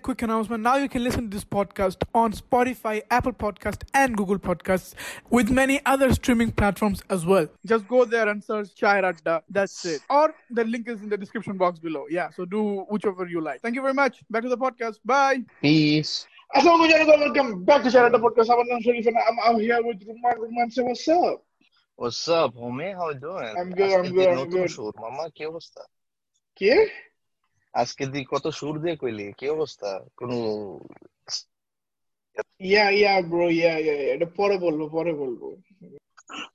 quick 0.00 0.22
announcement. 0.22 0.62
Now 0.62 0.76
you 0.76 0.88
can 0.88 1.04
listen 1.04 1.30
to 1.30 1.36
this 1.36 1.44
podcast 1.44 2.02
on 2.14 2.32
Spotify, 2.32 3.02
Apple 3.10 3.32
Podcast, 3.32 3.82
and 3.94 4.16
Google 4.16 4.38
Podcasts, 4.38 4.94
with 5.30 5.50
many 5.50 5.80
other 5.86 6.12
streaming 6.12 6.50
platforms 6.52 7.02
as 7.10 7.24
well. 7.24 7.46
Just 7.64 7.86
go 7.86 8.04
there 8.04 8.28
and 8.28 8.42
search 8.42 8.74
Chai 8.74 9.00
Radda. 9.02 9.42
That's 9.48 9.84
it. 9.84 10.00
Or 10.10 10.34
the 10.50 10.64
link 10.64 10.88
is 10.88 11.02
in 11.02 11.08
the 11.08 11.16
description 11.16 11.56
box 11.56 11.78
below. 11.78 12.06
Yeah, 12.10 12.30
so 12.30 12.44
do 12.44 12.86
whichever 12.88 13.26
you 13.26 13.40
like. 13.40 13.60
Thank 13.60 13.74
you 13.76 13.82
very 13.82 13.94
much. 13.94 14.22
Back 14.30 14.42
to 14.42 14.48
the 14.48 14.58
podcast. 14.58 14.98
Bye. 15.04 15.44
Peace. 15.60 16.26
Assalamu 16.56 16.90
alaikum. 16.90 17.20
Welcome 17.20 17.64
back 17.64 17.82
to 17.84 17.90
Chai 17.90 18.08
Radda 18.08 18.20
Podcast. 18.20 18.50
I'm 18.50 18.66
Anand 18.66 18.82
Sharif 18.82 19.06
and 19.06 19.16
I'm 19.16 19.38
out 19.44 19.60
here 19.60 19.80
with 19.82 20.00
Ruman. 20.00 20.36
Ruman, 20.36 20.72
say 20.72 20.82
what's 20.82 21.06
up? 21.08 21.44
What's 21.96 22.28
up, 22.28 22.54
homie? 22.54 22.94
How 22.94 23.10
you 23.10 23.20
doing? 23.20 23.54
I'm 23.58 23.70
good. 23.70 23.92
I'm 23.92 24.14
good. 24.14 24.28
I'm 24.28 24.48
good. 24.48 24.78
I'm 24.78 25.30
good. 25.36 25.70
I'm 26.58 26.90
আজকে 27.74 28.04
দি 28.12 28.20
কত 28.32 28.44
সুর 28.58 28.74
দিয়ে 28.82 28.96
কইলি? 28.96 29.26
কি 29.38 29.46
অবস্থা? 29.48 29.90
কোনো 30.18 30.36
ইয়া 32.62 32.86
yeah 32.90 33.12
bro 33.30 33.46
yeah 33.50 33.74
ইয়া 33.78 33.96
এটা 34.14 34.26
পরে 34.38 34.56
বলব 34.64 34.80
পরে 34.96 35.12
বলব। 35.12 35.40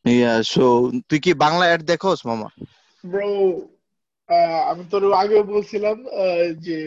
ইয়া 0.09 0.33
সো 0.53 0.65
তুই 1.09 1.19
কি 1.19 1.31
বাংলা 1.43 1.65
অ্যাড 1.69 1.81
দেখোস 1.91 2.19
মামা? 2.25 2.49
ব্রো 3.03 3.29
আমি 4.69 4.83
তোর 4.91 5.03
আগেও 5.13 5.43
বলছিলাম 5.53 5.97
আহ, 6.21 6.45
যে 6.65 6.77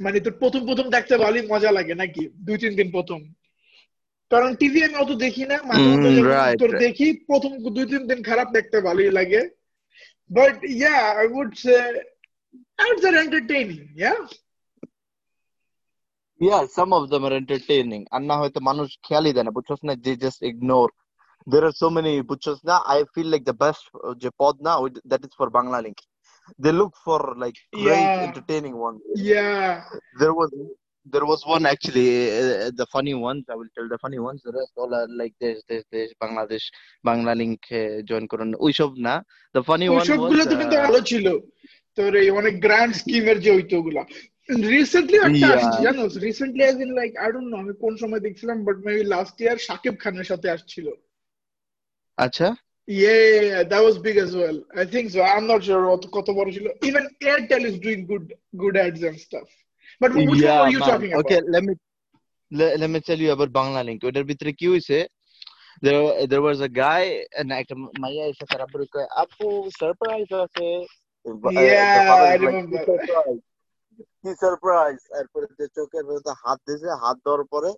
মানে 0.00 0.18
তোর 0.20 0.34
প্রথম 0.40 0.62
প্রথম 0.66 0.86
দেখতে 0.90 1.14
ভালোই 1.24 1.44
মজা 1.52 1.70
লাগে 1.72 1.94
নাকি? 1.94 2.22
দুই 2.46 2.56
তিন 2.58 2.72
দিন 2.76 2.88
প্রথম। 2.90 3.20
কারণ 4.30 4.50
টিভি 4.54 4.80
আমি 4.84 4.96
অত 4.96 5.12
দেখি 5.24 5.44
না 5.44 5.56
মাঝে 5.70 5.90
Mm, 5.90 6.58
তোর 6.60 6.70
দেখি 6.84 7.06
প্রথম 7.28 7.52
দুই 7.76 7.86
তিন 7.92 8.02
দিন 8.10 8.20
খারাপ 8.22 8.48
দেখতে 8.56 8.76
ভালোই 8.80 9.10
লাগে। 9.10 9.40
But 10.30 10.54
yeah 10.78 10.94
I 11.20 11.26
would 11.38 11.50
say 11.62 11.76
ads 12.79 13.03
are 13.05 13.17
entertaining 13.25 13.83
yeah 14.03 14.19
yeah 16.41 16.59
some 16.75 16.89
of 16.97 17.03
them 17.11 17.23
are 17.27 17.33
entertaining 17.41 18.01
আর 18.15 18.21
না 18.29 18.35
হয়তো 18.41 18.59
মানুষ 18.69 18.87
খেয়ালই 19.05 19.33
দেয় 19.35 19.45
না 19.47 19.53
বুঝছস 19.57 19.81
না 19.87 19.93
they 20.05 20.11
just 20.23 20.39
ignore 20.49 20.89
there 21.47 21.63
are 21.67 21.73
so 21.81 21.87
many 21.95 22.13
বুঝছস 22.29 22.59
না 22.69 22.75
I 22.91 22.99
feel 23.13 23.27
like 23.33 23.43
the 23.49 23.55
best 23.63 23.85
যে 24.21 24.29
পদ 24.41 24.55
না 24.65 24.71
that 25.09 25.21
is 25.27 25.33
for 25.39 25.47
Banglalink 25.85 25.99
they 26.63 26.71
look 26.79 26.91
for 27.05 27.21
like 27.43 27.55
great 27.83 28.05
Yeah. 28.05 28.25
Entertaining 28.27 28.71
one 28.81 28.93
yeah 29.31 29.69
there 30.21 30.33
was 30.39 30.49
there 31.07 31.27
was 31.31 31.41
one 31.55 31.63
actually 31.73 32.09
uh, 32.39 32.69
the 32.79 32.87
funny 32.95 33.15
ones 33.29 33.43
i 33.53 33.55
will 33.59 33.71
tell 33.75 33.87
the 33.93 33.99
funny 34.05 34.19
ones 34.27 34.39
the 34.47 34.53
rest 34.59 34.73
all 34.81 34.91
are 34.99 35.09
like 35.21 35.35
this 35.43 35.57
this 35.69 35.83
this 35.93 36.09
bangladesh 36.21 36.65
bangla 37.07 37.33
link 37.41 37.61
join 38.09 38.23
করুন 38.31 38.49
ওইসব 38.65 38.89
না 39.07 39.13
the 39.55 39.63
funny 39.69 39.87
one 39.89 40.01
ওইসব 40.01 40.19
was 40.19 40.29
গুলো 40.31 40.43
তো 40.51 40.55
কিন্তু 40.61 40.75
uh, 40.77 40.83
ভালো 40.85 40.99
ছিল 41.11 41.25
তোর 41.96 42.14
এই 42.16 42.30
মানে 42.30 42.50
স্কিমের 42.92 43.40
যে 43.40 43.50
হইতো 43.54 43.78
ওগুলা 43.78 44.04
রিসেন্টলি 44.50 45.16
একটা 45.16 45.48
recently 46.20 46.62
as 46.62 46.76
like 46.76 47.16
I 47.16 47.32
don't 47.32 47.54
আমি 47.54 47.72
কোন 47.80 47.96
সময় 47.96 48.20
দেখছিলাম 48.20 48.64
বাট 48.64 48.76
মেবি 48.76 49.00
ইয়ার 49.44 49.56
সাকিব 49.56 49.94
খানের 50.00 50.24
সাথে 50.24 50.50
আসছিল। 50.50 50.90
আচ্ছা। 52.16 52.56
Yeah 52.88 53.40
that 53.64 53.82
was 53.82 53.98
big 53.98 54.16
as 54.16 54.36
well 54.36 54.62
I 54.78 54.86
think 54.86 55.10
so 55.10 55.20
কত 55.96 56.30
বড় 56.30 56.52
ছিল। 56.52 56.68
Good 58.06 58.32
good 58.60 58.76
ads 58.76 59.22
stuff 59.22 59.46
but 60.00 60.12
who 60.12 60.20
is 60.20 60.44
you 60.72 60.80
talking 60.80 61.14
okay 61.14 61.36
Banglalink 63.82 64.04
ওটার 64.04 64.24
ভিতরে 64.24 64.52
কি 64.52 64.68
হইছে 64.68 65.06
There, 65.82 66.26
there 66.26 66.44
and 67.38 67.52
I, 67.52 67.64
my, 67.98 68.32
Uh, 71.26 71.34
the 71.44 71.50
Yeah, 71.52 72.08
father 72.08 72.26
I 72.26 72.34
is 72.34 72.42
like, 72.42 72.54
remember. 72.54 72.82
"কি 74.22 74.30
surprise 74.42 74.98
এরপরে 75.20 75.46
যে 75.58 75.66
চোখের 75.76 76.04
মধ্যে 76.08 76.32
হাত 76.42 76.58
দিয়েছে 76.66 76.88
হাত 77.02 77.16
দেওয়ার 77.24 77.44
পরে 77.52 77.70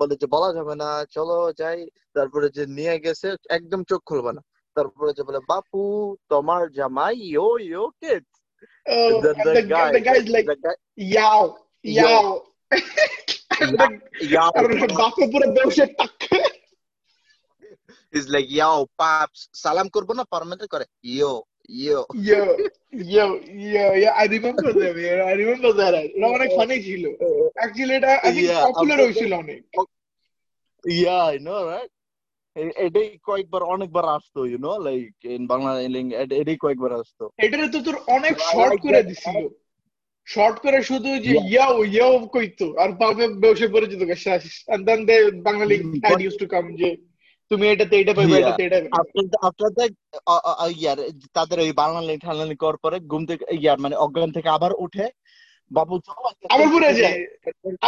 বলে 0.00 0.14
যে 0.20 0.26
বলা 0.34 0.50
যাবে 0.56 0.74
না 0.82 0.90
চলো 1.16 1.38
যাই। 1.60 1.80
তারপরে 2.16 2.46
যে 2.56 2.64
নিয়ে 2.76 2.96
গেছে 3.04 3.28
একদম 3.56 3.80
চোখ 3.90 4.00
খুলবে 4.10 4.32
না। 4.36 4.42
তারপরে 4.76 5.10
যে 5.18 5.22
বলে 5.28 5.40
বাপু 5.50 5.82
তোমার 6.32 6.62
জামাই 6.78 7.14
yo 7.28 7.48
yo 7.68 7.84
kids 8.00 8.34
then 8.86 9.34
and 9.34 9.44
the 9.46 9.52
the, 9.56 9.62
guy 9.64 9.92
the 9.92 10.00
guy's 10.00 10.28
like, 10.28 10.46
the 10.46 10.56
guy 10.56 10.76
yow, 11.16 11.40
yow. 11.84 12.42
and 13.60 13.72
the, 13.80 13.86
yeah 14.32 14.48
আর 14.56 14.64
ওর 14.64 14.72
বাপে 15.00 15.24
পুরো 15.32 15.46
বসে 15.56 15.84
টাক 15.98 16.12
is 18.12 18.26
like 18.34 18.50
paps 19.00 19.40
সালাম 19.62 19.86
করব 19.94 20.08
না 20.18 20.24
পারমানেন্ট 20.34 20.70
করে 20.74 20.86
yo 21.14 21.32
Yo, 21.68 22.04
yo, 22.14 22.44
yo, 22.92 23.26
yeah, 23.64 24.22
I 24.22 24.26
remember 24.28 24.70
them, 24.72 24.94
yeah, 24.96 25.24
I 25.24 25.34
remember 25.42 25.72
that. 25.72 25.94
অনেক 26.24 26.50
ফানি 26.56 26.82
ছিল। 26.82 27.06
Actually, 27.64 27.92
এটা 27.92 28.20
I 28.22 28.26
think 28.26 28.38
Yeah, 28.38 28.72
popular 28.72 29.00
হয়েছিল 29.02 29.32
অনেক। 29.32 29.62
Yeah, 30.88 31.36
I 31.36 31.38
know, 31.38 31.60
right? 31.70 31.90
এটাই 32.76 33.18
কয়েকবার 33.22 33.62
অনেকবার 33.62 34.04
আসতো 34.04 34.46
you 34.46 34.58
know 34.58 34.78
like 34.78 35.24
in 35.24 35.46
Bangla 35.46 35.80
এটাই 36.34 36.56
কয়েকবার 36.56 36.92
আসতো 36.92 37.30
এটারে 37.38 37.68
তো 37.68 37.82
তোর 37.82 37.96
অনেক 38.06 38.38
শর্ট 38.38 38.82
করে 38.82 39.02
দিছিল। 39.02 39.48
শর্ট 40.26 40.58
করে 40.58 40.82
শুধু 40.82 41.08
যে 41.18 41.38
ইয়াও 41.48 41.84
ইয়াও 41.84 42.26
কইতো 42.26 42.76
আর 42.78 42.92
পাবে 42.92 43.28
বসে 43.28 43.68
পড়ে 43.68 43.86
যেত 43.86 45.34
বাঙালি 45.42 45.78
but- 45.78 46.20
used 46.20 46.46
to 46.46 46.76
যে 46.76 47.13
তুমি 47.50 47.64
এটাতে 47.68 47.94
এটা 47.98 48.12
পাইবে. 48.14 48.36
এটাতে 48.38 48.62
এটা 48.64 48.78
পাইবে 48.78 48.90
আফটার 48.98 49.24
আফটার 49.46 49.70
ইয়ার 50.76 50.98
তাদের 51.32 51.58
ওই 51.60 51.72
বাংলা 51.72 52.00
লেন 52.00 52.18
ঠান্ডা 52.18 52.44
করার 52.54 52.78
পরে 52.84 52.96
ঘুম 53.10 53.22
থেকে 53.26 53.44
ইয়ার 53.60 53.78
মানে 53.78 53.94
অজ্ঞান 53.96 54.30
থেকে 54.32 54.48
আবার 54.48 54.72
উঠে 54.84 55.06
বাবু 55.70 55.94
আবার 56.54 56.66
ঘুরে। 56.68 56.90
যায় 56.94 57.18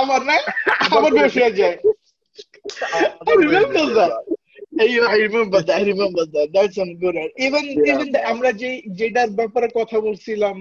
আবার 0.01 0.21
না 0.25 0.37
আবার 0.97 1.11
বসে 1.19 1.51
যায় 1.61 1.77
I 3.31 3.35
remember 3.45 3.85
that. 3.99 4.13
I, 5.09 5.17
remember 5.19 5.61
that. 5.61 5.77
I 5.81 5.83
remember 5.85 6.25
that. 6.35 6.49
That's 6.55 6.75
some 6.75 6.93
good. 7.03 7.17
Even 7.39 7.65
even 7.91 8.09
আমরা 8.33 8.51
যে 8.53 8.71
যেটার 8.99 9.31
ব্যাপারে 9.31 9.69
কথা 9.79 9.97
বলছিলাম 10.01 10.57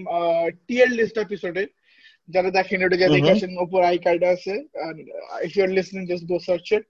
টিয়ার 0.67 0.89
লিস্ট 1.00 1.16
এপিসোডে 1.17 1.63
যারা 2.29 2.50
দেখেন 2.57 2.79
ওটা 2.85 2.97
যা 2.97 3.07
Mhm. 3.07 3.16
দেখেছেন 3.17 3.51
উপর 3.66 3.79
আই 3.83 3.97
কার্ড 4.06 4.22
আছে 4.33 4.53
and 4.85 4.97
uh, 5.17 5.38
if 5.45 5.51
you're 5.57 5.73
listening 5.79 6.06
just 6.13 6.25
go 6.31 6.38
search 6.47 6.69
it 6.77 6.83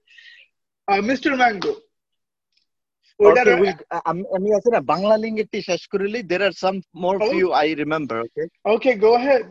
uh, 0.87 1.01
Mr. 1.09 1.31
Mango 1.41 1.73
ওটার 1.73 1.73
Okay, 1.73 1.73
we'll- 1.73 3.04
আমি 4.05 4.23
আমি 4.35 4.49
আছে 4.53 4.69
না 4.69 4.79
বাংলা 4.85 5.13
একটি 5.39 5.59
শেষ 5.61 5.81
করিলি 5.87 6.19
there 6.23 6.43
are 6.43 6.55
some 6.55 6.77
more 6.95 7.17
Oh. 7.17 7.29
few 7.31 7.47
I 7.55 7.67
remember 7.75 8.15
okay? 8.19 8.47
Okay 8.65 8.93
go 8.97 9.11
ahead. 9.15 9.45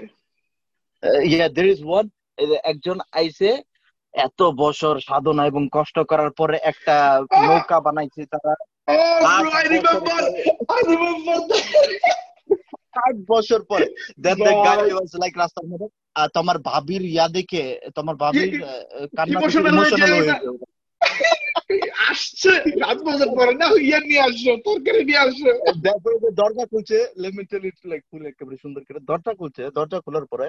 Uh, 1.02 1.20
yeah 1.26 1.48
there 1.48 1.68
is 1.74 1.80
one 1.98 2.08
এই 2.38 2.46
যে 2.46 2.56
একজন 2.64 2.96
আইছে 3.12 3.48
এত 4.14 4.40
বছর 4.56 4.94
সাধনা 5.00 5.42
এবং 5.46 5.62
কষ্ট 5.72 5.96
করার 6.10 6.30
পরে 6.30 6.56
একটা 6.62 6.96
নৌকা 7.42 7.76
বানাইছে 7.80 8.22
তারা। 8.32 8.54
বছর 13.28 13.60
পরে- 13.62 13.92
দেন 14.20 14.36
দ্য 14.38 14.52
গাই 14.66 14.90
ওয়াজ 14.92 15.10
লাইক 15.22 15.34
রাস্তার 15.38 15.66
মধ্যে 15.66 15.88
তোমার 16.34 16.56
ভাবির 16.68 17.02
ইয়া 17.04 17.26
দেখে 17.28 17.62
তোমার 17.94 18.16
ভাবির 18.16 18.50
কান্না 19.16 19.38
ইমোশনাল 19.70 20.12
হয়ে 20.12 20.34
আসছে 22.10 22.52
বছর 23.08 23.28
পরে 23.38 23.52
না 23.60 23.66
ইয়ে 23.86 24.00
নিয়ে 24.08 24.22
আসছো 24.28 24.50
তরকারি 24.66 25.00
নিয়ে 25.08 25.22
আসছো। 25.26 25.50
তারপরে 25.86 26.16
যে 26.24 26.30
দরজা 26.40 26.64
খুলছে 26.72 26.96
let 27.22 27.34
tell 27.50 27.64
it 27.70 27.78
like 27.90 28.02
full 28.10 28.22
একেবারে 28.26 28.56
সুন্দর 28.64 28.82
করে। 28.86 29.00
দরজা 29.10 29.32
খুলছে 29.40 29.62
দরজা 29.78 29.98
খোলার 30.04 30.26
পরে 30.32 30.46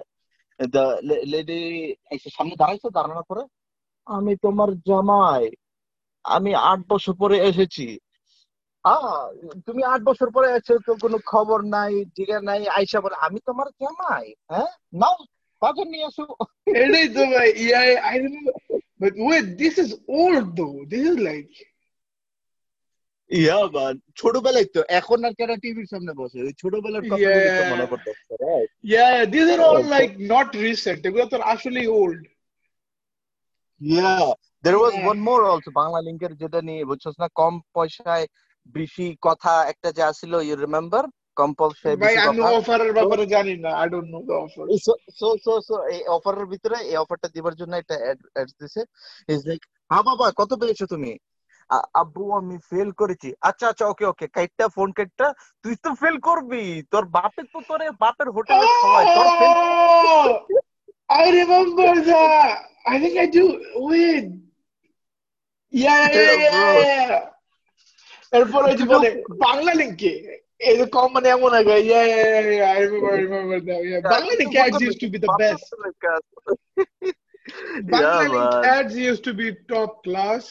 লেডি 1.31 1.59
এসে 2.15 2.29
সামনে 2.35 2.55
দাঁড়াইছে 2.61 2.87
দাঁড়ানোর 2.97 3.27
পরে 3.29 3.43
আমি 4.07 4.33
তোমার 4.45 4.69
জামাই 4.87 5.45
আমি 6.25 6.51
আট 6.71 6.81
বছর 6.91 7.13
পরে 7.21 7.37
এসেছি। 7.49 7.85
তুমি 9.67 9.81
আট 9.93 10.01
বছর 10.09 10.27
পরে 10.35 10.47
এসেছ 10.51 10.77
তো 10.87 10.93
কোনো 11.03 11.17
খবর 11.31 11.59
নাই 11.75 11.93
জিগা 12.15 12.39
নাই? 12.49 12.61
আইসা 12.77 12.99
বলে 13.03 13.15
আমি 13.25 13.39
তোমার 13.47 13.67
জামাই 13.81 14.25
হ্যাঁ? 14.51 14.69
নাও 15.01 15.15
বাজার 15.61 15.87
নিয়ে 15.93 16.07
আসো। 16.09 16.25
এটাই 16.81 17.07
তো 17.15 17.21
ভাই 17.33 17.49
yeah 17.63 17.79
I 18.09 18.15
remember 18.23 18.55
but 18.99 19.13
wait 19.25 19.45
this 19.61 19.75
is 19.77 19.89
old 20.19 20.45
though 20.61 20.67
this 20.91 21.03
is 21.11 21.17
like 21.21 21.47
yeah 23.31 23.59
man 23.75 23.93
ছোটবেলায় 24.15 24.67
তো 24.75 24.81
এখন 24.99 25.19
আর 25.25 25.33
যারা 25.39 25.55
টিভির 25.63 25.91
সামনে 25.93 26.13
বসে 26.21 26.37
ওই 26.41 26.53
ছোটবেলার 26.61 27.03
কথা. 27.03 27.27
মনে 27.71 27.85
right? 28.43 28.69
Yeah 28.83 29.07
this 29.25 29.47
R 29.53 29.59
all. 29.69 29.77
Like 29.95 30.11
not 30.33 30.49
recent 30.65 31.01
এগুলো 31.07 31.25
তো 31.25 31.37
আসলে 31.53 31.79
old 31.99 32.23
Yeah, 33.81 34.27
there 34.63 34.79
was 34.79 34.93
Yeah. 34.93 35.07
one 35.07 35.19
more 35.19 35.41
also 35.45 35.69
বাংলা 35.79 35.99
লিঙ্কের 36.01 36.33
যেটা 36.41 36.59
নিয়ে 36.61 36.83
বুঝছস 36.85 37.15
না 37.19 37.27
কম 37.39 37.53
পয়সায় 37.75 38.25
বেশি 38.75 39.05
কথা 39.21 39.53
একটা 39.71 39.89
যে 39.97 40.01
আসছিল 40.09 40.33
ইউ 40.39 40.55
রিমেম্বার 40.57 41.03
কম 41.39 41.51
ভাই 42.01 42.13
আমি 42.29 42.41
অফারের 42.59 42.91
ব্যাপারে 42.97 43.23
জানি 43.35 43.53
না 43.65 43.71
I 43.81 43.87
don't 43.93 44.09
know 44.15 44.19
the 44.27 44.35
offer 44.45 44.65
so 44.85 44.93
so 45.19 45.27
so 45.45 45.53
so 45.67 45.75
এই 45.93 46.01
অফারের 46.17 46.45
ভিতরে 46.53 46.77
এই 46.91 46.97
অফারটা 47.03 47.27
দিবার 47.35 47.55
জন্য 47.59 47.73
একটা 47.81 47.95
অ্যাড 48.03 48.49
দিছে। 48.59 48.81
ইজ 49.33 49.39
লাইক 49.49 49.61
হ্যাঁ 49.91 50.03
বাবা 50.09 50.25
কত 50.39 50.51
পেয়েছ 50.61 50.81
তুমি? 50.93 51.11
আব্বু 52.01 52.23
আমি 52.39 52.55
ফেল 52.69 52.89
করেছি। 53.01 53.29
আচ্ছা 53.49 53.65
আচ্ছা 53.71 53.85
ওকে 53.91 54.05
ওকে 54.11 54.25
কাইটটা 54.35 54.65
ফোন 54.75 54.89
কাইটটা 54.97 55.27
তুই 55.63 55.75
তো 55.83 55.89
ফেল 56.01 56.15
করবি। 56.27 56.63
তোর 56.91 57.03
বাপের 57.17 57.45
তো 57.53 57.59
তোরে 57.69 57.87
বাপের 58.03 58.29
হোটেলে 58.35 58.65
খাওয়ায়। 58.81 59.07
তোর 59.17 59.27
fail. 59.39 59.55
Yeah, 65.73 66.03
yeah, 66.07 66.11
Yeah, 66.13 66.35
yeah, 66.41 66.51
bro. 66.51 66.69
yeah, 66.81 67.07
yeah. 67.09 67.23
এরপর 68.33 68.61
ওই 68.69 68.75
যে 68.79 68.85
বলে 68.93 69.09
বাংলা 69.45 69.71
লিঙ্কে 69.79 70.13
এই 70.68 70.74
যে 70.78 70.86
কম 70.96 71.08
মানে 71.16 71.28
এমন 71.36 71.52
আগে 71.60 71.74
yeah, 71.90 72.04
yeah, 72.12 72.26
yeah, 72.34 72.50
yeah, 72.60 72.70
I 72.76 72.80
remember, 72.84 73.12
I 73.16 73.20
remember 73.26 73.58
that. 73.68 73.80
Yeah, 73.90 74.00
Bangla 74.14 74.32
link 74.40 74.54
ads 74.64 74.80
used 74.88 75.00
to 75.04 75.08
be 75.14 75.18
the 75.26 75.32
best. 75.42 75.66
Bangla 77.90 78.00
Yeah, 78.00 78.18
link 78.34 78.52
man. 78.54 78.64
ads 78.76 78.94
used 79.10 79.24
to 79.28 79.32
be 79.34 79.46
top 79.68 79.92
class. 80.04 80.44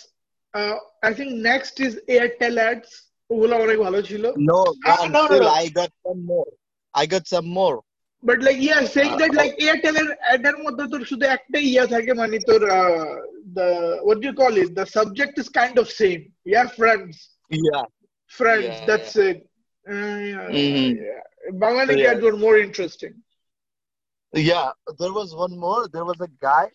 Uh, 0.53 0.75
I 1.03 1.11
think 1.13 1.29
next 1.49 1.75
is 1.79 1.93
Airtel 2.17 2.57
ads. 2.69 2.91
ওগুলো 3.29 3.55
অনেক 3.65 3.77
ভালো 3.85 3.99
ছিল 4.09 4.23
No, 4.49 4.59
Ah, 4.91 4.97
man, 5.01 5.11
no, 5.15 5.21
no, 5.21 5.27
still 5.27 5.45
no. 5.47 5.51
I 5.63 5.65
got 5.79 5.91
some 6.05 6.21
more. 6.31 6.49
I 6.93 7.03
got 7.13 7.25
some 7.33 7.49
more. 7.59 7.77
But 8.23 8.37
like 8.47 8.57
yeah 8.67 8.77
saying 8.95 9.09
Uh, 9.11 9.17
that 9.21 9.33
like 9.41 9.51
Airtel 9.65 9.95
এর 10.01 10.09
অ্যাডের 10.27 10.57
মধ্যে 10.65 10.85
তোর 10.93 11.01
শুধু 11.11 11.25
একটাই 11.35 11.65
ইয়া 11.73 11.85
থাকে 11.93 12.11
মানে 12.21 12.37
তোর 12.49 12.61
the 13.57 13.67
what 14.05 14.19
do 14.25 14.31
call 14.41 14.53
it 14.63 14.69
the 14.79 14.85
subject 14.97 15.35
is 15.41 15.47
kind 15.59 15.75
of 15.83 15.87
same 16.01 16.17
yeah 16.51 16.63
friends 16.79 17.15
Yeah. 17.51 17.85
Friends 18.31 18.73
Yeah, 18.75 18.85
that's 18.89 19.13
it 19.27 19.37
Mhm. 19.86 20.86
Banglalink 21.84 21.98
Yeah. 21.98 22.08
Ads 22.08 22.24
were 22.24 22.36
more 22.44 22.54
interesting 22.66 23.10
Yeah, 24.32 24.68
there 25.00 25.12
was 25.12 25.30
one 25.36 25.54
more. 25.56 25.82
There 25.88 26.06
was 26.10 26.18
a 26.20 26.30
guy 26.42 26.66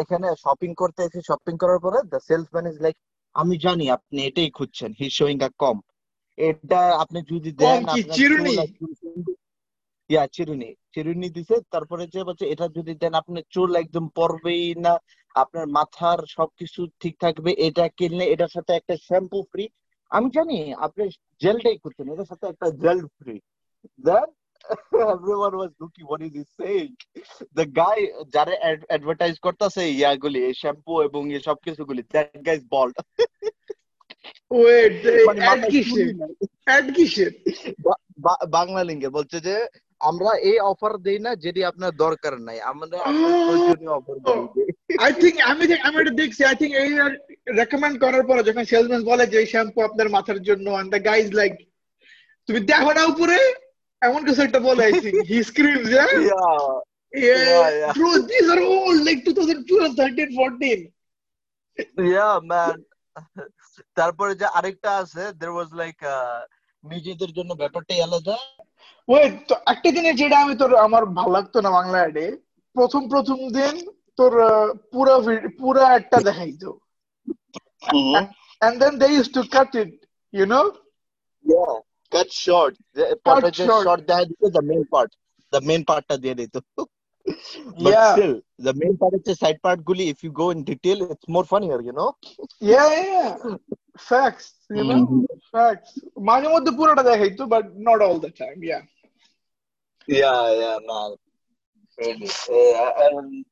এখানে 0.00 0.26
shopping 0.44 0.70
করতে 0.74 1.00
এসে 1.04 1.20
shopping 1.30 1.54
করার 1.62 1.80
পরে 1.84 1.98
the 2.12 2.20
salesman 2.28 2.66
is 2.70 2.76
like 2.84 2.96
আমি 3.34 3.54
জানি 3.66 3.84
আপনি 3.96 4.18
এটাই 4.28 4.50
খুঁজছেন 4.58 4.90
হি 5.00 5.06
শোয়িং 5.18 5.36
আ 5.48 5.50
কম 5.62 5.76
এটা 6.38 6.80
আপনি 7.02 7.18
যদি 7.32 7.50
দেন 7.60 7.80
চিরুনি 8.16 8.54
ইয়া 10.10 10.24
চিরুনি 10.34 10.70
চিরুনি 10.94 11.28
দিছে 11.36 11.56
তারপরে 11.74 12.04
যে 12.14 12.20
বলছে 12.28 12.44
এটা 12.52 12.66
যদি 12.78 12.92
দেন 13.02 13.12
আপনার 13.20 13.44
চুল 13.54 13.70
একদম 13.76 14.04
পড়বেই 14.18 14.66
না 14.86 14.94
আপনার 15.34 15.66
মাথার 15.76 16.20
সবকিছু 16.36 16.80
ঠিক 17.02 17.14
থাকবে 17.24 17.50
এটা 17.66 17.84
কিনলে 17.98 18.24
এটার 18.34 18.52
সাথে 18.56 18.72
একটা 18.74 18.94
শ্যাম্পু 19.06 19.38
ফ্রি 19.50 19.64
আমি 20.12 20.28
জানি 20.30 20.56
আপনি 20.86 21.04
জেলটাই 21.40 21.76
খুঁজছেন 21.82 22.06
এটার 22.12 22.28
সাথে 22.30 22.44
একটা 22.46 22.66
জেল 22.82 22.98
ফ্রি 23.16 23.34
দেন 24.00 24.28
everyone 25.10 25.54
was 25.54 25.70
looking 25.80 26.06
what 26.06 26.20
is 26.20 26.32
he 26.32 26.44
saying? 26.58 26.90
The 27.58 27.66
guy 27.80 27.98
যারা 28.34 28.54
অ্যাডভার্টাইজ 28.90 29.34
করতেছে 29.46 29.82
ইয়াগুলি 29.92 30.42
শ্যাম্পু 30.60 30.92
এবং 31.08 31.22
এই 31.36 31.42
সব 31.48 31.56
কিছুগুলি 31.66 32.02
that 32.14 32.28
guy 32.46 32.54
is 32.58 32.64
bald 32.74 32.94
wait 34.50 34.94
মানে 35.28 35.40
অ্যাড 35.40 35.62
কিসের? 35.72 36.08
অ্যাড 36.66 36.86
কিসের? 36.96 37.30
বা- 37.84 38.02
বা- 38.24 38.42
বাংলা 38.50 38.80
লিঙ্গে 38.84 39.08
বলছে 39.08 39.36
যে 39.40 39.54
আমরা 40.00 40.30
এই 40.50 40.58
অফার 40.70 40.92
দেই 40.98 41.18
না 41.18 41.30
যেটি 41.44 41.60
আপনার 41.64 41.92
দরকার 42.04 42.34
নাই 42.40 42.58
আমরা 42.70 42.86
প্রয়োজনীয় 43.46 43.92
অফার 43.98 44.16
দেই। 44.24 44.40
আই 45.04 45.12
থিঙ্ক 45.20 45.36
আমি 45.50 45.64
আমি 45.86 45.96
এটা 46.02 46.12
দেখছি 46.12 46.42
আই 46.44 46.56
এই 46.82 46.92
রেকমেন্ড 47.56 47.96
করার 48.00 48.24
পরে 48.26 48.42
যখন 48.42 48.64
সেলসম্যান 48.64 49.02
বলে 49.04 49.26
যে 49.26 49.46
শ্যাম্পু 49.46 49.80
আপনার 49.82 50.08
মাথার 50.08 50.38
জন্য 50.42 50.66
এন্ড 50.70 50.90
দ্য 50.94 51.00
গাইজ 51.04 51.28
লাইক 51.32 51.52
তুমি 52.48 52.60
দেখো 52.60 52.92
না 52.92 53.02
উপরে? 53.04 53.38
এমন 54.02 54.24
কিছু 54.24 54.42
একটা 54.42 54.58
বলে 54.58 54.84
আই 54.84 54.92
থিঙ্ক 54.92 55.16
হি 55.30 55.42
স্ক্রিমস 55.42 55.88
হ্যাঁ 55.92 56.14
yeah. 57.12 57.92
Bro, 57.92 58.22
these 58.22 58.48
are 58.48 58.60
all 58.60 59.04
like 59.04 59.24
2012, 59.24 59.96
13, 59.96 60.34
14. 60.34 60.92
yeah 61.98 62.38
man. 62.42 62.76
তারপরে 63.96 64.34
যে 64.34 64.46
আরেকটা 64.46 64.90
আছে 64.96 65.22
was 65.58 65.70
like 65.72 66.02
uh, 66.02 66.40
নিজেদের 66.84 67.30
জন্য 67.32 67.50
ব্যাপারটাই 67.54 68.02
আলাদা। 68.02 68.36
Wait, 69.08 69.34
তো 69.48 69.54
একটা 69.66 69.88
জিনিস 69.90 70.14
যেটা 70.16 70.36
আমি 70.38 70.54
তোর 70.56 70.74
আমার 70.76 71.02
ভালো 71.06 71.30
লাগতো 71.32 71.60
না 71.60 71.70
বাংলা 71.70 71.98
অ্যাডে 71.98 72.26
প্রথম 72.76 73.08
প্রথম 73.08 73.38
দিন 73.48 73.74
তোর 74.16 74.32
পুরো 74.92 75.14
পুরো 75.58 75.82
একটা 75.98 76.18
দেখাইতো। 76.20 76.70
Mm-hmm. 77.84 78.30
And 78.62 78.80
then 78.80 78.98
they 78.98 79.10
used 79.14 79.32
to 79.34 79.48
cut 79.48 79.74
it, 79.74 80.06
you 80.32 80.44
know? 80.44 80.76
Yeah, 81.42 81.78
cut 82.10 82.30
short. 82.30 82.76
The 82.92 83.18
cut 83.24 83.54
short. 83.56 83.84
short 83.84 84.06
that 84.06 84.28
is 84.42 84.50
the 84.52 84.60
main 84.60 84.84
part. 84.84 85.14
The 85.50 85.62
main 85.62 85.82
part 85.86 86.04
are 86.10 86.18
there. 86.18 86.34
but 86.44 86.88
yeah. 87.78 88.12
still, 88.12 88.42
the 88.58 88.74
main 88.74 88.98
part 88.98 89.14
is 89.14 89.22
the 89.24 89.34
side 89.34 89.62
part, 89.62 89.82
Gully. 89.82 90.10
If 90.10 90.22
you 90.22 90.30
go 90.30 90.50
in 90.50 90.62
detail, 90.62 91.10
it's 91.10 91.26
more 91.26 91.44
funnier, 91.44 91.80
you 91.80 91.92
know? 91.92 92.16
Yeah, 92.60 92.86
yeah, 92.90 93.36
yeah. 93.44 93.56
Facts, 93.96 94.52
you 94.68 94.84
know? 94.84 95.06
Mm-hmm. 95.06 95.24
Facts. 95.50 95.98
Manyamudu 96.18 96.76
Purata 96.76 97.02
Dehitu, 97.02 97.48
but 97.48 97.74
not 97.78 98.02
all 98.02 98.18
the 98.18 98.30
time, 98.30 98.62
yeah. 98.62 98.82
Yeah, 100.06 100.52
yeah, 100.52 100.78
man. 100.86 101.14
Really. 101.98 102.30
Yeah, 102.50 102.90
and 103.10 103.44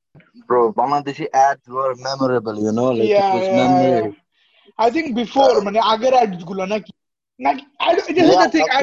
bro, 0.47 0.73
Bangladeshi 0.73 1.27
ads 1.35 1.67
were 1.69 1.95
memorable, 1.97 2.57
you 2.57 2.73
know? 2.73 2.91
Like 2.91 3.09
yeah, 3.09 3.31
it 3.31 3.35
was 3.35 3.47
yeah, 3.47 3.57
memorable. 3.59 4.09
yeah. 4.09 4.25
I 4.79 4.91
think 4.91 5.07
before 5.15 5.55
মানে 5.61 5.79
আগের 5.93 6.15
অ্যাডসগুলো 6.15 6.63
নাকি 6.67 6.93
নাকি 7.41 7.63
I 7.81 7.91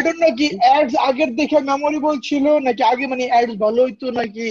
don't 0.02 0.20
know 0.20 0.32
কি 0.40 0.48
ads 0.66 0.94
আগের 1.08 1.30
দেখে 1.36 1.58
memorable 1.70 2.16
ছিল 2.20 2.46
নাকি 2.60 2.82
আগে 2.84 3.06
মানে 3.08 3.24
অ্যাডস 3.30 3.56
ভালো 3.56 3.80
হইতো 3.86 4.06
নাকি 4.12 4.48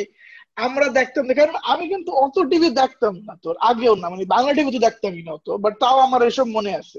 আমরা 0.57 0.87
দেখতাম 0.99 1.25
না 1.27 1.35
কারণ 1.35 1.57
আমি 1.73 1.85
কিন্তু 1.89 2.11
অত 2.25 2.37
টিভি 2.51 2.69
দেখতাম 2.81 3.15
না 3.27 3.33
তোর 3.45 3.55
আগেও 3.71 3.95
না 3.95 4.07
মানে 4.13 4.25
বাংলা 4.35 4.51
টিভি 4.57 4.71
তো 4.73 4.81
দেখতামই 4.87 5.23
না 5.27 5.33
অত 5.33 5.49
বাট 5.65 5.75
তাও 5.81 5.97
আমার 5.99 6.21
এসব 6.31 6.47
মনে 6.57 6.73
আছে 6.81 6.99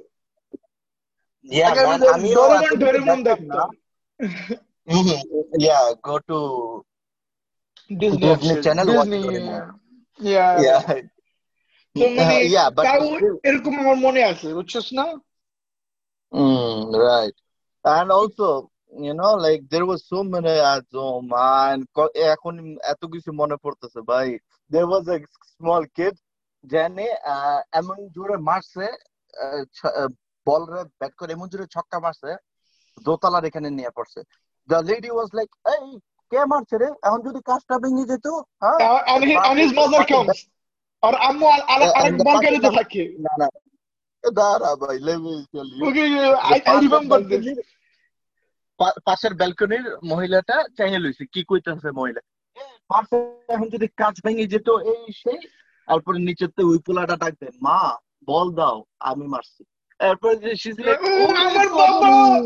আমি 2.14 2.28
দেখতাম 2.84 3.20
না। 3.20 3.26
দেখতাম 3.30 3.70
Mhm. 4.88 5.18
Disney, 7.90 8.30
মনে 14.04 14.22
uh, 14.22 14.30
আছে 14.32 14.48
না 14.98 15.06
হুম 16.32 16.80
right 17.04 17.36
and 17.86 18.10
also 18.12 18.50
like 19.46 19.60
there 19.72 19.84
was 19.90 20.00
so 20.10 20.18
many 20.34 20.54
এখন 22.34 22.54
এত 22.92 23.02
কিছু 23.14 23.30
মনে 23.42 23.56
পড়তেছে 23.64 24.00
ভাই। 24.10 24.28
There 24.72 24.86
was 24.92 25.04
a 25.14 25.18
small 25.52 25.84
kid 25.96 26.16
জেনে 26.64 27.08
এমন 27.80 27.98
জোরে 28.16 28.38
মারছে 28.50 28.88
বল 30.48 30.64
রে 30.74 30.82
ব্যাট 31.00 31.14
করে 31.20 31.32
এমন 31.34 31.48
জোরে 31.52 31.66
ছক্কা 31.76 31.98
মারছে 32.06 32.32
দোতলার 33.06 33.44
এখানে 33.50 33.70
নিয়ে 33.78 33.92
পড়ছে। 33.98 34.20
দ্য 34.70 34.80
লেডি 34.90 35.10
ওয়াজ 35.14 35.30
লাইক 35.38 35.50
কে 36.32 36.40
মারছে 36.46 36.76
রে? 36.78 36.88
এখন 37.04 37.20
যদি 37.22 37.40
কাজটা 37.46 37.76
ভেঙে 37.80 38.06
যেত 38.06 38.28
আর 41.04 41.14
আম্মু 41.20 41.46
আরেক 41.46 41.92
থাকে। 42.76 43.04
না 43.20 43.34
না। 43.40 43.48
দাঁড়া 44.24 44.72
ভাই 44.76 44.98
পাশের 49.06 49.34
ব্যালকনির 49.34 49.86
মহিলাটা 50.04 50.56
চাইয়ে 50.78 51.00
লইছে। 51.00 51.24
কি 51.26 51.42
কইতেছে 51.44 51.92
মহিলা? 51.92 52.22
পাশে 52.88 53.18
এখন 53.48 53.68
যদি 53.70 53.88
কাজ 53.98 54.16
ভেঙে 54.26 54.46
যেত 54.48 54.70
এই 54.70 55.04
সেই। 55.14 55.40
তারপরে 55.88 56.20
নিচেতে 56.20 56.62
ওই 56.64 56.80
পোলাটা 56.80 57.16
ডাক 57.16 57.34
দেয় 57.40 57.56
মা 57.62 57.80
বল 58.28 58.48
দাও 58.52 58.78
আমি 59.00 59.28
মারছি। 59.28 59.64
এরপরে 60.00 60.36
যে 60.36 60.52
she's 60.56 60.78
like, 60.80 61.02
ও 61.02 61.12
"Oh, 61.22 61.30
আমার 61.36 61.68
বাবা!" 61.70 62.00
বাবা! 62.02 62.42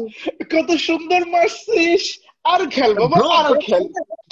কত 0.51 0.69
সুন্দর 0.77 1.21
মারছিস! 1.25 2.03
আর 2.44 2.60
খেল 2.74 2.92
বাবা 2.94 3.16
Bro, 3.20 3.28
আর 3.40 3.52
খেল 3.66 3.84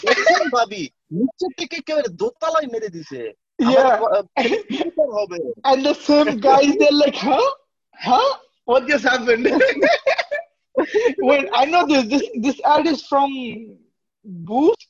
দেখছেন 0.05 0.45
ভাবি 0.57 0.83
নিচের 1.17 1.53
থেকে 1.61 1.77
কেউ 1.89 1.99
দোতলায় 2.21 2.69
মেরে 2.75 2.91
দিছে 2.97 3.21
Yeah. 3.59 3.91
আমার, 3.97 4.11
আহ, 4.41 4.51
কিলোমিটার 4.69 5.09
হবে 5.19 5.39
and 5.71 5.79
the 5.89 5.95
same 6.07 6.31
guys 6.47 6.71
they're 6.81 6.99
like 7.05 7.19
huh 7.27 7.49
huh 7.99 8.31
what 8.69 8.83
just 8.91 9.05
happened 9.13 9.45
wait 11.29 11.47
I 11.61 11.65
know 11.67 11.83
this 11.87 12.05
this 12.13 12.25
this 12.45 12.59
ad 12.75 12.87
is 12.87 13.01
from 13.11 13.31
Boost 14.49 14.83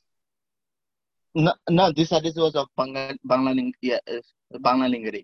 No, 1.35 1.51
no, 1.69 1.85
this 1.91 2.09
artist 2.11 2.37
was 2.37 2.55
of 2.55 2.67
Bangla, 2.79 3.03
Banglaling, 3.25 3.69
yeah, 3.81 3.97
uh, 4.07 4.21
Banglalingari. 4.65 5.21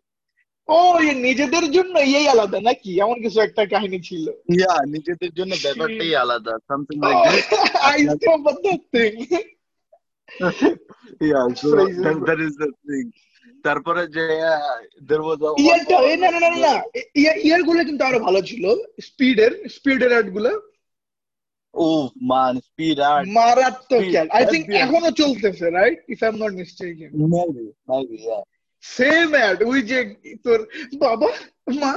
ও 0.68 0.78
নিজেদের 1.26 1.64
জন্য 1.76 1.94
এই 2.18 2.26
আলাদা 2.35 2.59
নাকি? 2.68 2.90
এমন 3.04 3.16
কিছু 3.25 3.38
একটা 3.47 3.62
কাহিনী 3.73 3.99
ছিল। 4.09 4.25
Yeah, 4.62 4.78
নিজেদের 4.94 5.33
জন্য 5.38 5.52
ব্যাপারটাই 5.64 6.12
আলাদা, 6.25 6.52
something 6.71 7.00
like 7.04 7.21
this. 7.33 7.47
I 7.92 7.97
remember 8.12 8.54
that 8.66 8.83
thing 8.94 9.14
Yeah, 11.30 11.44
so 11.61 11.68
Crazy, 11.75 12.02
that, 12.04 12.16
bro. 12.16 12.26
that 12.28 12.40
is 12.47 12.54
the 12.62 12.71
thing. 12.87 13.06
তারপরে 13.66 14.02
যে 14.16 14.25
there 15.09 15.23
was 15.28 15.38
ইয়ারটা 15.64 15.97
না 16.23 16.28
না 16.35 16.38
না 16.44 16.50
না 16.66 16.75
ইয়ারগুলো 17.44 17.80
কিন্তু 17.88 18.02
আরও 18.09 18.18
ভালো 18.26 18.40
ছিল। 18.50 18.64
স্পিডের 19.09 19.52
স্পিডেরগুলো 19.76 20.52
Oh 21.75 22.02
man, 22.33 22.54
speed 22.68 22.99
art. 23.12 23.25
মারাত্মক 23.38 24.02
আই 24.37 24.42
থিঙ্ক 24.52 24.66
এখনও 24.85 25.11
চলতেছে 25.21 25.66
right 25.78 25.99
if 26.14 26.18
I 26.25 26.28
am 26.33 26.37
not 26.42 26.52
mistaken 26.61 27.11
Maybe, 27.35 27.64
maybe, 27.90 28.16
yeah. 28.28 28.42
Same 28.85 29.29
ad 29.35 29.59
ওই 29.62 29.81
যে 29.83 29.99
তোর 30.45 30.61
বাবা 30.99 31.29
মা 31.76 31.93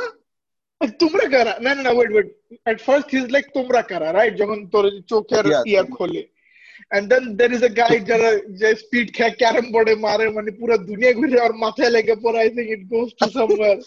তোমরা 1.00 1.26
কারা 1.30 1.54
না 1.60 1.72
না 1.74 1.82
না 1.84 1.92
wait 1.92 2.12
wait 2.14 2.28
at 2.66 2.78
first 2.82 3.08
his 3.16 3.26
like 3.30 3.46
তোমরা 3.54 3.82
কারা 3.84 4.08
রাইট 4.12 4.34
যখন 4.42 4.60
তোর 4.74 4.86
চোখের 5.10 5.46
Yeah, 5.46 5.64
ইয়া 5.66 5.84
তোমরা। 5.84 5.98
খোলে 5.98 6.24
and 6.92 7.06
then 7.12 7.24
there 7.40 7.52
is 7.52 7.62
a 7.64 7.72
guy 7.74 7.96
যারা 8.10 8.30
যে 8.60 8.70
স্পিড 8.82 9.08
খেয়ে 9.16 9.38
ক্যারাম 9.40 9.66
বোর্ডে 9.74 9.94
মারে 10.04 10.26
মানে 10.30 10.52
পুরো 10.60 10.76
দুনিয়া 10.90 11.12
ঘুরে 11.14 11.38
আর 11.40 11.54
মাথায় 11.64 11.92
লেগে 11.96 12.16
পড়ে 12.24 12.38
I 12.40 12.50
think 12.56 12.70
it 12.76 12.84
goes 12.92 13.10
to 13.20 13.26
somewhere 13.36 13.78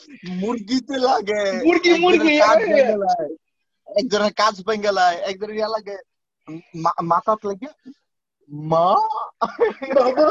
মুরগিতে 0.40 0.96
লাগে 1.00 1.42
মুরগি, 1.66 1.90
মুরগি, 2.04 2.32
একজনের 2.32 2.42
কাজ 2.42 2.58
yeah, 2.62 2.70
yeah. 2.70 2.88
ভেঙে 2.90 2.98
যায়, 3.04 3.28
একজনের 3.86 4.32
কাজ 4.34 4.54
ভেঙে 4.66 4.92
যায় 4.98 5.16
একজনের 5.30 5.56
ইয়া 5.56 5.70
লাগে 5.76 5.96
মা- 6.84 6.98
মাথাত 7.12 7.40
লাগে 7.48 7.68
মা 8.70 8.86
বাবা 9.96 10.26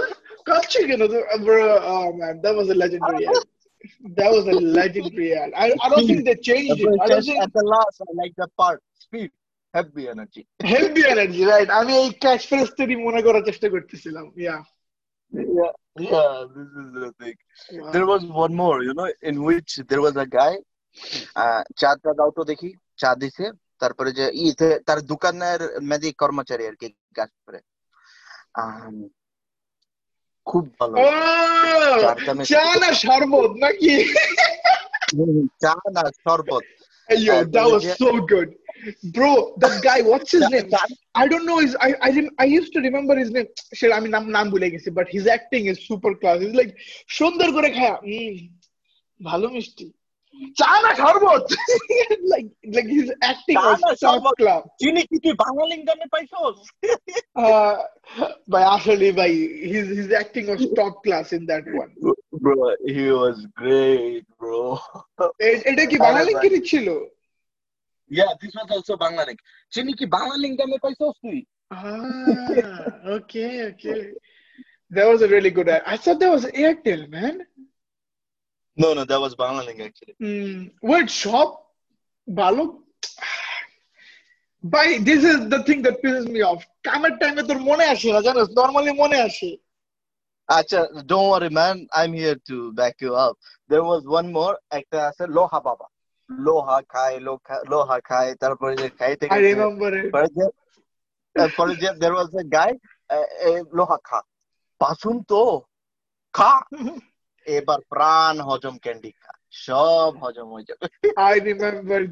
কাচ্ছি 0.49 0.81
কেন 0.91 1.03
তো 1.13 1.19
bro 1.45 1.59
oh 1.93 2.09
man 2.21 2.35
that 2.45 2.55
was 2.59 2.67
a 2.75 2.77
legendary 2.83 3.25
ad. 3.29 3.45
that 4.19 4.31
was 4.37 4.45
a 4.55 4.57
legendary 4.79 5.31
ad. 5.43 5.51
I, 5.65 5.67
I 5.85 5.87
don't 5.91 6.07
think 6.09 6.23
they 6.29 6.37
changed 6.51 6.79
it 6.83 6.89
I 7.05 7.07
don't 7.11 7.27
think 7.29 7.41
at 7.47 7.53
the 7.59 7.67
last 7.75 7.97
I 8.09 8.11
like 8.23 8.35
that 8.41 8.53
part 8.63 8.79
speed 9.05 9.31
heavy 9.75 10.05
energy 10.15 10.43
healthy 10.73 11.03
energy 11.13 11.43
right 11.53 11.69
আমি 11.81 11.93
এই 12.03 12.09
catch 12.25 12.41
ফ্রেজটারই 12.51 12.97
মনে 13.07 13.21
করার 13.27 13.43
চেষ্টা 13.49 13.67
করতেছিলাম 13.75 14.27
ইয়া 14.43 14.57
yeah 15.33 15.73
yeah 16.11 16.33
this 16.57 16.71
is 16.83 16.89
the 16.97 17.11
thing 17.21 17.37
There 17.95 18.07
was 18.13 18.23
one 18.45 18.55
more, 18.55 18.79
you 18.89 18.95
know, 18.99 19.09
in 19.31 19.37
which 19.49 19.71
there 19.91 20.03
was 20.07 20.15
a 20.17 20.27
guy, 20.39 20.53
uh, 21.43 21.63
চা 21.81 21.91
টা 22.05 22.11
দাও 22.19 22.31
তো 22.39 22.43
দেখি 22.51 22.71
চা 23.03 23.11
দিছে 23.23 23.45
তারপরে 23.83 24.11
যে 24.19 24.25
ইতে 24.47 24.69
তার 24.89 24.99
দোকানের 25.13 25.61
মেদি 25.91 26.11
কর্মচারী 26.23 26.65
আর 26.71 26.77
কি 26.81 26.89
কাজ 27.19 27.31
করে 27.45 27.61
আম, 28.55 28.95
খুব 30.48 30.64
ভালো। 30.80 30.96
শরবত 32.94 33.52
নাকি? 33.64 33.94
চা 35.64 35.74
শরবত। 36.26 36.66
Good 38.32 38.50
bro 39.16 39.32
that 39.60 39.76
guy 39.88 40.00
what's 40.02 40.30
his 40.36 40.46
name 40.54 40.66
I 41.14 41.28
don't 41.28 41.46
know 41.52 41.56
is 41.62 41.76
I 41.76 41.90
I 42.06 42.12
I 42.38 42.48
used 42.54 42.72
to 42.74 42.80
আমি 43.98 44.10
নাম 44.10 44.24
নাম 44.30 44.46
ভুলে 44.50 44.72
গেছি 44.72 44.90
but 44.98 45.08
his 45.14 45.26
acting 45.28 45.62
is 45.70 45.78
super 45.88 46.12
class 46.14 46.38
like 46.60 46.70
সুন্দর 47.08 47.48
করে 47.52 47.70
খায়। 47.70 48.00
ভালো 49.20 49.48
মিষ্টি। 49.50 49.86
চা 50.61 50.71
না 50.85 50.91
শরবত 51.01 51.45
like 52.33 52.49
like 52.77 52.89
his 52.99 53.09
acting 53.31 53.57
চা 53.59 53.65
was 53.69 53.81
না 53.85 53.91
top 53.95 53.99
শরবত। 54.03 54.35
class. 54.41 54.63
চিনি 54.81 55.03
কি 55.11 55.17
তুই 55.25 55.35
বাঙালি 55.45 55.77
গানে 55.89 56.07
পাইছস 56.15 56.57
Uh, 57.45 57.77
by 58.53 58.63
আসলে 58.77 59.07
by 59.21 59.31
his 59.73 59.87
his 59.99 60.09
acting 60.21 60.47
was 60.53 60.63
top 60.81 60.95
class 61.05 61.29
in 61.39 61.43
that 61.51 61.65
one. 61.83 61.93
bro 62.45 62.55
he 62.97 63.05
was 63.21 63.37
great 63.61 64.25
bro 64.41 64.61
এ- 65.49 65.63
এটা 65.71 65.85
কি 65.91 65.97
আরে 65.97 66.05
বাঙালি 66.07 66.33
ভাই। 66.37 66.43
কিরি 66.45 66.61
ছিল 66.71 66.89
yeah 68.11 68.31
this 68.41 68.53
was 68.59 68.69
also 68.77 68.95
Banglalink 69.05 69.37
চিনি 69.73 69.93
কি 70.01 70.05
বাংলালিং 70.17 70.51
গানে 70.61 70.77
পাইছস 70.85 71.15
তুই 71.25 71.41
Ah, 71.71 72.89
okay, 73.17 73.53
okay. 73.71 74.01
That 74.91 75.07
was 75.13 75.21
a 75.27 75.29
really 75.35 75.53
good 75.57 75.69
ad. 75.75 75.83
I 75.93 75.97
thought 76.03 76.19
that 76.23 76.33
was 76.37 76.45
Airtel, 76.63 77.03
man. 77.15 77.35
No 78.80 78.94
no 78.94 79.04
that 79.06 79.20
was 79.20 79.34
Banglalink 79.44 79.76
actually 79.88 80.16
Mm, 80.22 80.58
wait, 80.92 81.08
shop? 81.22 81.50
Balo? 82.28 82.64
Bhai, 84.64 84.90
this 85.00 85.22
is 85.24 85.38
the 85.50 85.60
thing 85.64 85.82
that 85.84 85.96
pisses 86.04 86.28
me 86.28 86.42
off. 86.42 86.62
কামের 86.88 87.14
টাইমে 87.22 87.44
তোর 87.50 87.60
মনে 87.70 87.86
আসে 87.94 88.08
না 88.16 88.20
জানোস 88.28 88.50
normally 88.60 88.92
মনে 89.04 89.18
আসে 89.28 89.50
আচ্ছা 90.50 90.80
don't 91.10 91.28
worry 91.34 91.52
man 91.60 91.76
I'm 92.00 92.14
here 92.22 92.38
to 92.50 92.56
back 92.80 92.96
you 93.06 93.12
up 93.26 93.34
there 93.70 93.86
was 93.92 94.02
one 94.18 94.28
more 94.38 94.56
একটা 94.80 94.98
আছে 95.10 95.24
লোহা 95.38 95.60
বাবা 95.68 95.88
লোহা 96.30 96.78
খায় 96.94 97.18
লোহা 97.72 97.98
খায় 98.10 98.32
তারপরে 98.42 98.74
যে 98.82 98.88
খাইতে 99.00 99.26
I 99.26 99.30
খাইতে 99.32 99.48
remember 99.50 99.92
it. 100.00 100.10
পরে 100.16 100.28
যে 100.38 100.46
তারপরে 101.36 101.74
যে 101.82 101.90
there 102.02 102.16
was 102.20 102.30
a 102.44 102.46
guy 102.58 102.72
আহ, 103.10 103.28
এ, 103.48 103.52
লোহা 103.78 103.98
খা 104.08 104.20
বাসুন 104.82 105.16
তো 105.32 105.42
খা 106.34 106.52
এবার 107.58 107.80
প্রাণ 107.94 108.36
হজম 108.48 108.76
ক্যান্ডি 108.84 109.12
খা 109.20 109.32
সব 109.60 110.12
হজম 110.24 110.48
হয়ে 110.54 110.68
যাবে 110.70 110.86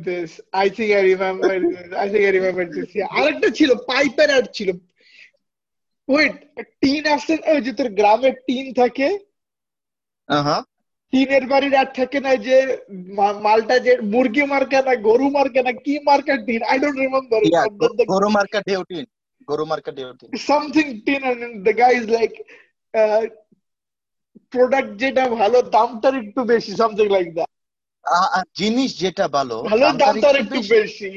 this. 0.08 0.30
I 0.56 0.68
think 0.70 0.90
I 0.94 1.02
remember 1.04 1.54
this. 1.66 1.82
I 1.96 2.08
think 2.12 2.24
I 2.26 2.32
remember 2.32 2.66
this. 2.68 2.90
Yeah. 2.96 3.10
আরেকটা 3.18 3.50
ছিল 3.58 3.70
পাইপের 3.90 4.30
অ্যাড 4.34 4.48
ছিল 4.58 4.70
ওয়েট 6.08 6.36
টিন 6.82 7.04
আসছে 7.16 7.34
ওই 7.52 7.60
যে 7.66 7.72
তোর 7.80 7.90
গ্রামের 8.00 8.36
টিন 8.48 8.66
থাকে 8.82 9.08
হ্যাঁ 10.30 10.64
টিনের 11.14 11.46
বাড়ির 11.52 11.76
আর 11.82 11.90
থাকে 12.00 12.20
না 12.26 12.32
যে 12.48 12.58
মালটা 13.46 13.76
যে 13.86 13.94
মুরগি 14.14 14.44
মার্কা 14.54 14.80
না 14.88 14.94
গরু 15.08 15.28
মার্কা 15.38 15.62
না 15.68 15.72
কি 15.86 15.94
মার্কা 16.10 16.34
টিন 16.48 16.62
আই 16.72 16.78
ডোন্ট 16.82 16.98
রিমেম্বার 17.00 17.42
গরু 18.14 18.30
মার্কা 18.38 18.60
ডেউটিন 18.70 19.06
গরু 19.50 19.66
মার্কা 19.72 19.92
something 20.52 20.90
tin 21.06 21.22
and 21.24 21.42
the 21.68 21.74
guy 21.74 21.94
is 22.00 22.08
like 22.18 22.36
uh, 22.94 23.22
product 24.54 24.92
যেটা 25.02 25.24
ভালো 25.42 25.58
দামটার 25.76 26.16
একটু 26.24 26.42
বেশি 26.52 26.72
সামথিং 26.82 27.08
লাইক 27.16 27.28
দ্যাট 27.38 27.52
জিনিস 28.60 28.90
যেটা 29.04 29.26
ভালো 29.38 29.56
ভালো 29.72 29.86
দামটার 30.02 30.36
একটু 30.44 30.60
বেশি। 30.76 31.08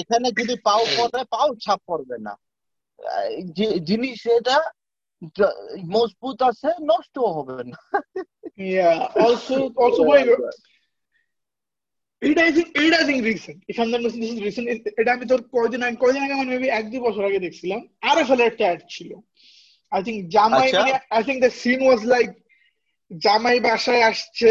এখানে 0.00 0.28
যদি 0.38 0.54
পাও 0.66 0.82
পড়ে 0.96 1.22
পাও 1.34 1.48
ছাপ 1.64 1.80
পড়বে 1.88 2.16
না। 2.26 2.34
জিনিস 3.88 4.18
এটা 4.38 4.56
মজবুত 5.94 6.38
আছে 6.50 6.70
নষ্ট 6.90 7.14
হবে 7.36 7.58
না। 7.70 7.78
Yeah 8.74 8.96
also 9.24 9.56
also 9.82 10.02
wait 10.10 10.28
এটা 10.28 10.36
I 10.36 10.36
think 10.36 10.46
এটা 10.46 10.48
I 10.48 11.98
think 11.98 12.07
recent. 12.22 13.62
if 13.68 13.78
I'm 13.78 13.90
not 13.90 14.02
mistaken 14.02 14.20
this 14.20 14.32
is 14.32 14.42
recent. 14.48 14.66
এটা 15.00 15.12
আমি 15.12 15.26
তোর 15.26 15.40
কয়দিন 15.54 15.82
আগে 15.82 15.96
কয়দিন 15.96 16.22
আগে 16.22 16.34
মানে 16.34 16.50
maybe 16.54 16.68
এক 16.78 16.84
দুই 16.90 17.00
বছর 17.06 17.22
আগে 17.28 17.38
দেখছিলাম। 17.38 17.80
আর 18.08 18.16
এফ 18.22 18.30
একটা 18.30 18.64
অ্যাড 18.64 18.80
ছিল। 18.94 19.10
I 19.92 20.00
think 20.06 20.18
জামাই। 20.34 20.72
মানে 20.72 20.92
I 21.18 21.20
think 21.26 21.38
the 21.46 21.52
scene 21.60 21.82
was 21.90 22.00
like 22.14 22.32
জামাই 23.10 23.60
বাসায় 23.60 24.02
আসছে। 24.10 24.50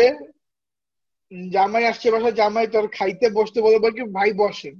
জামাই 1.51 1.85
আসছে 1.91 2.11
বাসায় 2.11 2.35
জামাই 2.41 2.67
তোর 2.67 2.85
খাইতে 2.97 3.29
বসতে 3.29 3.61
বলে 3.61 3.77
বলে 3.79 4.03
ভাই 4.17 4.33
বসেন। 4.33 4.75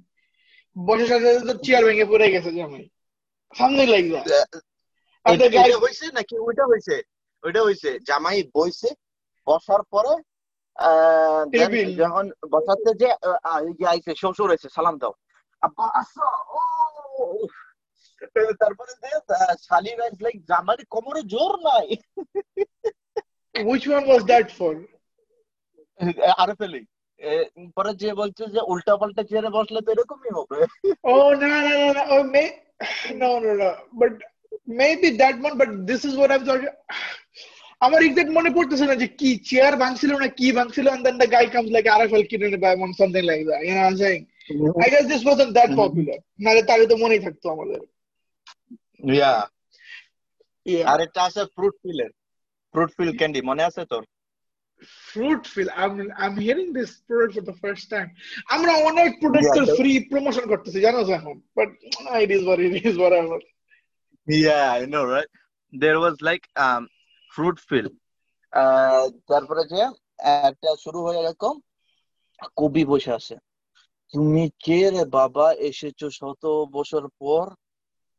বসে 0.76 1.06
সাথে 1.08 1.26
সাথে 1.26 1.46
তোর 1.48 1.58
চেয়ার 1.66 1.84
ভেঙে 1.86 2.06
পড়ে 2.12 2.28
গেছে 2.34 2.52
জামাই। 2.52 2.86
সামথিং 3.56 3.88
লাইক 3.94 4.06
দ্যাট 4.12 4.28
এটা 5.26 5.46
এটা 5.46 5.78
হয়েছে 5.84 6.06
নাকি? 6.18 6.36
ওইটা 6.48 6.64
হয়েছে 6.66 6.96
ওইটা 7.44 7.62
হয়েছে 7.62 7.90
জামাই 8.08 8.44
বইছে 8.56 8.90
বসার 9.48 9.82
পরে। 9.94 10.14
যখন 12.02 12.26
বসাতে 12.54 12.92
যে 13.02 13.10
আইছে 13.92 14.12
শ্বশুর 14.22 14.50
এসে 14.56 14.70
সালাম 14.70 14.96
দাও 15.02 15.14
আব্বা 15.62 15.86
আসো 16.02 16.28
তারপরে 18.62 18.92
যে 19.04 19.10
শালির 19.68 20.00
লাইক 20.26 20.38
জামাই 20.50 20.84
কোমরে 20.94 21.22
জোর 21.34 21.54
নাই 21.68 21.88
which 23.56 23.86
one 23.88 24.06
was 24.08 24.24
that 24.32 24.48
for 24.60 24.74
আরে 26.42 26.54
ফেলি 26.62 26.82
পরে 27.76 27.92
যে 28.02 28.10
বলছে 28.22 28.44
যে 28.56 28.62
উল্টা 28.72 28.94
পাল্টা 29.02 29.24
চেয়ারে 29.30 29.50
বসলে 29.58 29.80
তো 29.86 29.90
এরকমই 29.94 30.32
হবে 30.38 30.58
Oh 31.14 31.30
no 31.34 31.48
no 31.58 31.74
no 31.74 31.90
no! 31.94 32.04
Oh, 32.10 32.24
may 32.26 32.48
no 33.16 33.30
no 33.40 33.52
no! 33.54 33.70
But 33.94 34.12
maybe 34.80 35.10
that 35.12 35.36
one. 35.40 35.58
But 35.58 35.70
this 35.88 36.02
is 36.04 36.14
what 36.16 36.32
I'm 36.32 36.46
talking. 36.46 36.76
আমার 37.82 38.02
এক্সাক্ট 38.04 38.32
মনে 38.38 38.50
পড়তেছে 38.56 38.86
না 38.90 38.96
যে 39.02 39.08
কি 39.20 39.30
চেয়ার 39.50 39.74
ভাঙছিল 39.84 40.12
না 40.24 40.28
কি 40.40 40.48
ভাঙছিল 40.58 40.86
and 40.94 41.02
then 41.06 41.18
the 41.24 41.30
guy 41.36 41.46
comes 41.56 41.70
like 41.76 41.88
RFL 42.00 42.24
কিনে 42.30 42.48
নেবে 42.54 42.68
এমন 42.76 42.90
something 43.00 43.26
like 43.32 43.44
that 43.50 43.62
you 43.66 43.74
know 43.76 43.84
what 43.84 43.92
I'm 43.92 43.98
saying 44.04 44.24
I 44.86 44.88
guess 44.94 45.06
this 45.14 45.24
wasn't 45.30 45.54
that 45.60 45.70
Mhm. 45.72 45.80
popular 45.84 46.18
নাহলে 46.44 46.62
তাহলে 46.70 46.86
তো 46.92 46.96
মনেই 47.04 47.22
থাকতো 47.26 47.46
আমাদের 47.56 47.80
ইয়া 49.14 49.32
yeah 50.66 50.86
আর 50.92 51.00
একটা 51.06 51.20
আছে 51.28 51.42
ফ্রুট 51.56 51.76
ফিলের 51.84 52.12
ফ্রুট 52.74 52.90
ফিল 52.98 53.12
ক্যান্ডি 53.20 53.40
মনে 53.50 53.64
আছে 53.70 53.82
তোর 53.94 54.04
fruit 55.12 55.42
fill 55.54 55.70
I'm 55.82 55.94
I'm 56.24 56.36
hearing 56.46 56.70
this 56.80 56.92
product 57.08 57.34
for 57.38 57.46
the 57.52 57.58
first 57.64 57.86
time 57.94 58.10
আমরা 58.56 58.74
অনেক 58.90 59.10
প্রোডাক্টের 59.22 59.66
ফ্রি 59.78 59.92
প্রমোশন 60.12 60.46
করতেছি 60.52 60.80
জানো 60.86 61.00
এখন 61.20 61.36
it 62.24 62.30
is 62.38 62.42
what 62.48 62.60
it 62.68 62.74
is 62.90 62.96
whatever 63.04 63.40
Yeah, 64.28 64.66
I 64.80 64.82
know, 64.94 65.06
right? 65.16 65.32
There 65.74 66.00
was 66.06 66.16
like 66.30 66.46
um 66.66 66.84
আহ, 68.52 69.10
তারপরে 69.28 69.64
যে 69.64 69.82
একটা 70.18 70.76
শুরু 70.76 71.02
হয়ে 71.02 71.20
এরকম 71.20 71.60
কবি 72.56 72.86
বসে 72.86 73.14
আছে। 73.14 73.36
তুমি 74.14 74.50
কে 74.64 74.90
রে 74.90 75.06
বাবা? 75.06 75.54
এসেছ 75.54 76.06
শত 76.06 76.46
বছর 76.72 77.08
পর। 77.20 77.54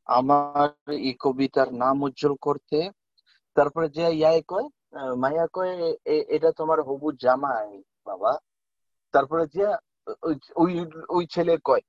আমার 0.07 0.93
এই 0.93 1.17
কবিতার 1.21 1.75
নাম 1.75 2.03
উজ্জ্বল 2.03 2.35
করতে। 2.41 2.91
তারপরে 3.55 3.88
যে 3.88 4.11
ইয়াই 4.11 4.43
কয় 4.49 4.69
মাইয়া 5.17 5.47
কয় 5.53 5.97
এটা 6.07 6.53
তোমার 6.53 6.83
হবু 6.83 7.12
জামাই 7.12 7.83
বাবা। 8.05 8.38
তারপরে 9.12 9.47
যে 9.47 9.67
ওই- 10.57 11.05
ওই 11.09 11.27
ছেলে 11.31 11.57
কয় 11.65 11.81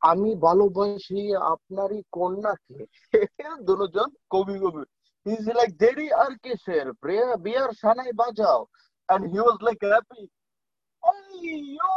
আমি 0.00 0.34
ভালোবাসি 0.34 1.36
আপনারই 1.36 2.02
কন্যাকে। 2.12 2.86
দুজন 3.62 4.08
কবি 4.30 4.58
কবি। 4.58 4.97
He's 5.27 5.45
like 5.59 5.73
দেরি 5.83 6.07
আর 6.23 6.31
কিসের 6.43 6.87
প্রিয়া 7.01 7.27
বিয়ার 7.45 7.69
সানাই 7.81 8.11
বাজাও 8.21 8.61
and 9.09 9.21
he 9.31 9.39
was 9.39 9.57
like 9.61 9.83
happy 9.93 10.23
এই 11.03 11.21
ইউ 11.69 11.91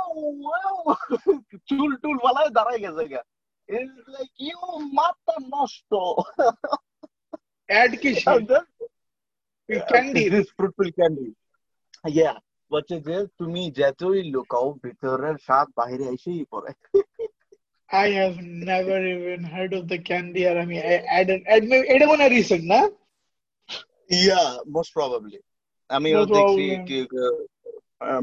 চুল 1.68 1.90
টুল 2.02 2.16
বালায় 2.24 2.50
দাঁড়াই 2.56 2.78
গেছে 2.84 3.04
গা 3.12 3.22
লাইক 4.08 4.30
ইউ 4.48 4.60
মাথা 4.98 5.34
নষ্ট 5.54 5.90
অ্যাড 7.68 7.90
কি 8.02 8.10
candy 9.90 10.24
this 10.34 10.46
fruitful 10.56 10.88
candy 10.98 11.28
yeah 12.04 12.32
বলছে 12.70 12.96
যে 13.06 13.16
তুমি 13.38 13.62
যতই 13.80 14.20
লুকাও 14.34 14.68
ভিতরের 14.84 15.36
স্বাদ 15.46 15.66
বাইরে 15.78 16.04
এসেই 16.14 16.44
পড়ে 16.52 16.72
I 17.90 18.08
have 18.10 18.38
never 18.70 18.98
even 19.06 19.42
heard 19.44 19.72
of 19.72 19.84
the 19.92 19.98
candy 20.08 20.42
আর 20.50 20.56
আমি 20.64 20.76
added 21.18 21.40
add 21.54 21.62
এটা 21.94 22.06
মনে 22.10 22.22
হয় 22.24 22.34
recent 22.38 22.64
না 22.72 22.80
ইয়া 24.10 24.42
মোস্ট 24.74 24.90
প্রবাবলি 24.96 25.38
আমিও 25.90 26.18
Most 26.18 26.32
দেখছি 26.34 26.64
probably. 26.64 26.86
কি 26.88 26.98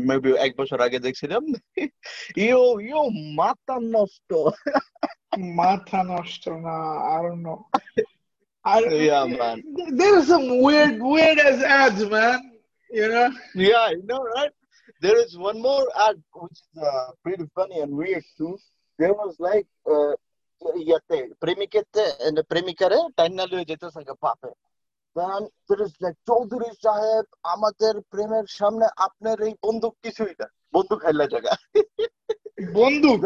মেবি 0.10 0.30
এক 0.46 0.52
বছর 0.60 0.78
আগে 0.88 1.00
দেখছিলাম 1.06 1.44
ইউ 2.46 2.62
ইউ 2.90 3.02
মাথা 3.42 3.76
নষ্ট 3.96 4.30
মাথা 5.62 6.00
নষ্ট 6.14 6.44
না 6.66 6.78
I 7.14 7.18
don't 7.24 7.42
know 7.48 7.60
I, 8.66 8.78
Yeah, 9.10 9.26
man. 9.40 9.58
There 10.00 10.14
are 10.18 10.26
some 10.26 10.48
weird 10.66 10.96
weird 11.14 11.38
as 11.50 11.58
ads 11.82 12.02
man 12.14 12.40
you 12.90 13.08
know 13.14 13.30
Yeah, 13.70 13.84
I 13.92 13.96
know, 14.10 14.22
right? 14.36 14.54
There 15.02 15.20
is 15.26 15.32
one 15.50 15.60
more 15.62 15.86
ad 16.08 16.18
which 16.42 16.60
is 16.60 16.72
uh, 16.82 17.08
pretty 17.24 17.46
funny 17.58 17.78
and 17.84 17.92
weird 17.94 18.26
too. 18.38 18.54
There 19.00 19.16
was 19.22 19.32
like 19.40 19.68
uh, 19.88 20.14
ইয়াতে 20.82 21.18
প্রেমিকেতে 21.44 22.04
প্রেমিকারে 22.52 23.00
টাইনা 23.18 23.44
লয়ে 23.52 23.70
যেতেছে 23.70 24.02
গা 24.10 24.16
পাপে 24.26 24.52
চৌধুরী 26.13 26.75
সাহেব 26.83 27.25
আমাদের 27.43 28.01
প্রেমের 28.01 28.45
সামনে 28.49 28.87
আপনার 28.97 29.41
এই 29.41 29.55
বন্দুক 29.67 29.97
কিছুই 30.03 30.35
না। 30.41 30.47
বন্দুক 30.73 31.05
হেলা 31.05 31.27
জায়গা। 31.27 31.57
বন্দুক? 32.73 33.25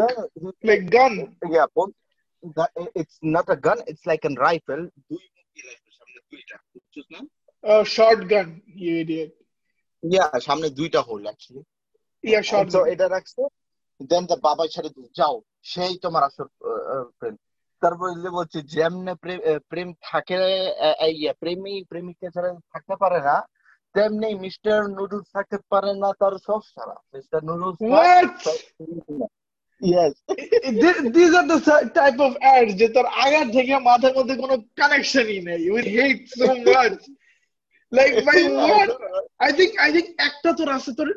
yeah 1.44 1.66
বন- 1.76 1.92
that- 2.49 2.87
it's 2.87 3.34
not 3.34 3.49
a 3.49 3.61
gun 3.61 3.78
it's 3.78 4.06
like 4.06 4.34
দুই 4.99 5.28
মুখী 5.37 5.62
রাইফেল 5.66 5.92
সামনে 5.92 6.20
দুইটা। 6.30 6.56
বুঝছিস 6.56 7.04
না? 7.12 7.18
Shotgun 7.82 8.61
you 8.82 9.04
idiot. 9.04 9.30
Yeah 10.14 10.38
সামনে 10.38 10.70
দুইটা 10.70 11.00
হোল 11.00 11.22
অ্যাকচুয়ালি 11.22 12.50
তো 12.50 12.58
shotgun. 12.58 12.92
এটা 12.92 13.08
রাখছে 13.08 13.49
দেন 14.02 14.26
দ্য 14.26 14.34
বাবা 14.34 14.66
ছেড়ে 14.66 14.90
যাও 15.16 15.42
সেই 15.62 15.99
তোমার 15.99 16.22
আসল 16.22 16.44
প্রেম 17.18 17.37
তারপর 17.83 18.23
যে 18.23 18.31
বলছে 18.31 18.59
যেমনে 18.75 19.15
প্রে- 19.15 19.59
প্রেম 19.69 19.89
থাকে 20.03 20.39
ইয়ে, 21.11 21.33
প্রেমী 21.33 21.85
প্রেমিকা 21.85 22.31
ছাড়া 22.31 22.51
থাকতে 22.73 22.95
পারে 22.97 23.21
না 23.21 23.37
তেমনি 23.95 24.35
মিস্টার 24.35 24.89
নুডলস 24.89 25.27
থাকতে 25.33 25.57
পারে 25.71 25.95
না 25.95 26.09
তার 26.21 26.33
সব 26.47 26.61
ছাড়া 26.75 26.97
mister 27.15 27.41
noodles? 27.45 27.79
Yes 29.81 30.15
are 31.35 31.47
the 31.47 31.59
si- 31.61 31.89
type 31.91 32.21
of 32.21 32.33
ads 32.55 32.73
যে 32.75 32.89
তোর 32.89 33.07
আগার 33.25 33.47
থেকে 33.53 33.79
মাথার 33.79 34.17
মধ্যে 34.17 34.37
কোনো 34.37 34.55
কানেকশনই 34.77 35.41
নেই। 35.41 35.61
You 35.67 35.73
would 35.75 35.89
hate 35.99 36.25
so 36.41 36.49
much. 36.67 37.01
Like 37.93 38.15
my 38.25 38.39
what? 38.61 38.91
I 39.41 39.51
think 39.53 39.71
I 39.87 39.89
একটা 40.19 40.51
তোর 40.53 40.69
আছে 40.73 40.91
তোর 40.97 41.09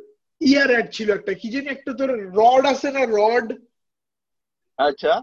ইয়ার 0.41 0.69
অ্যাড 0.69 0.87
ছিল 0.91 1.09
একটা। 1.13 1.33
কি 1.33 1.47
জানি 1.49 1.67
একটা 1.67 1.91
তোর 1.93 2.09
রড 2.31 2.63
আছে 2.65 2.87
না 2.91 3.01
রড 3.09 3.47
আচ্ছা। 4.79 5.13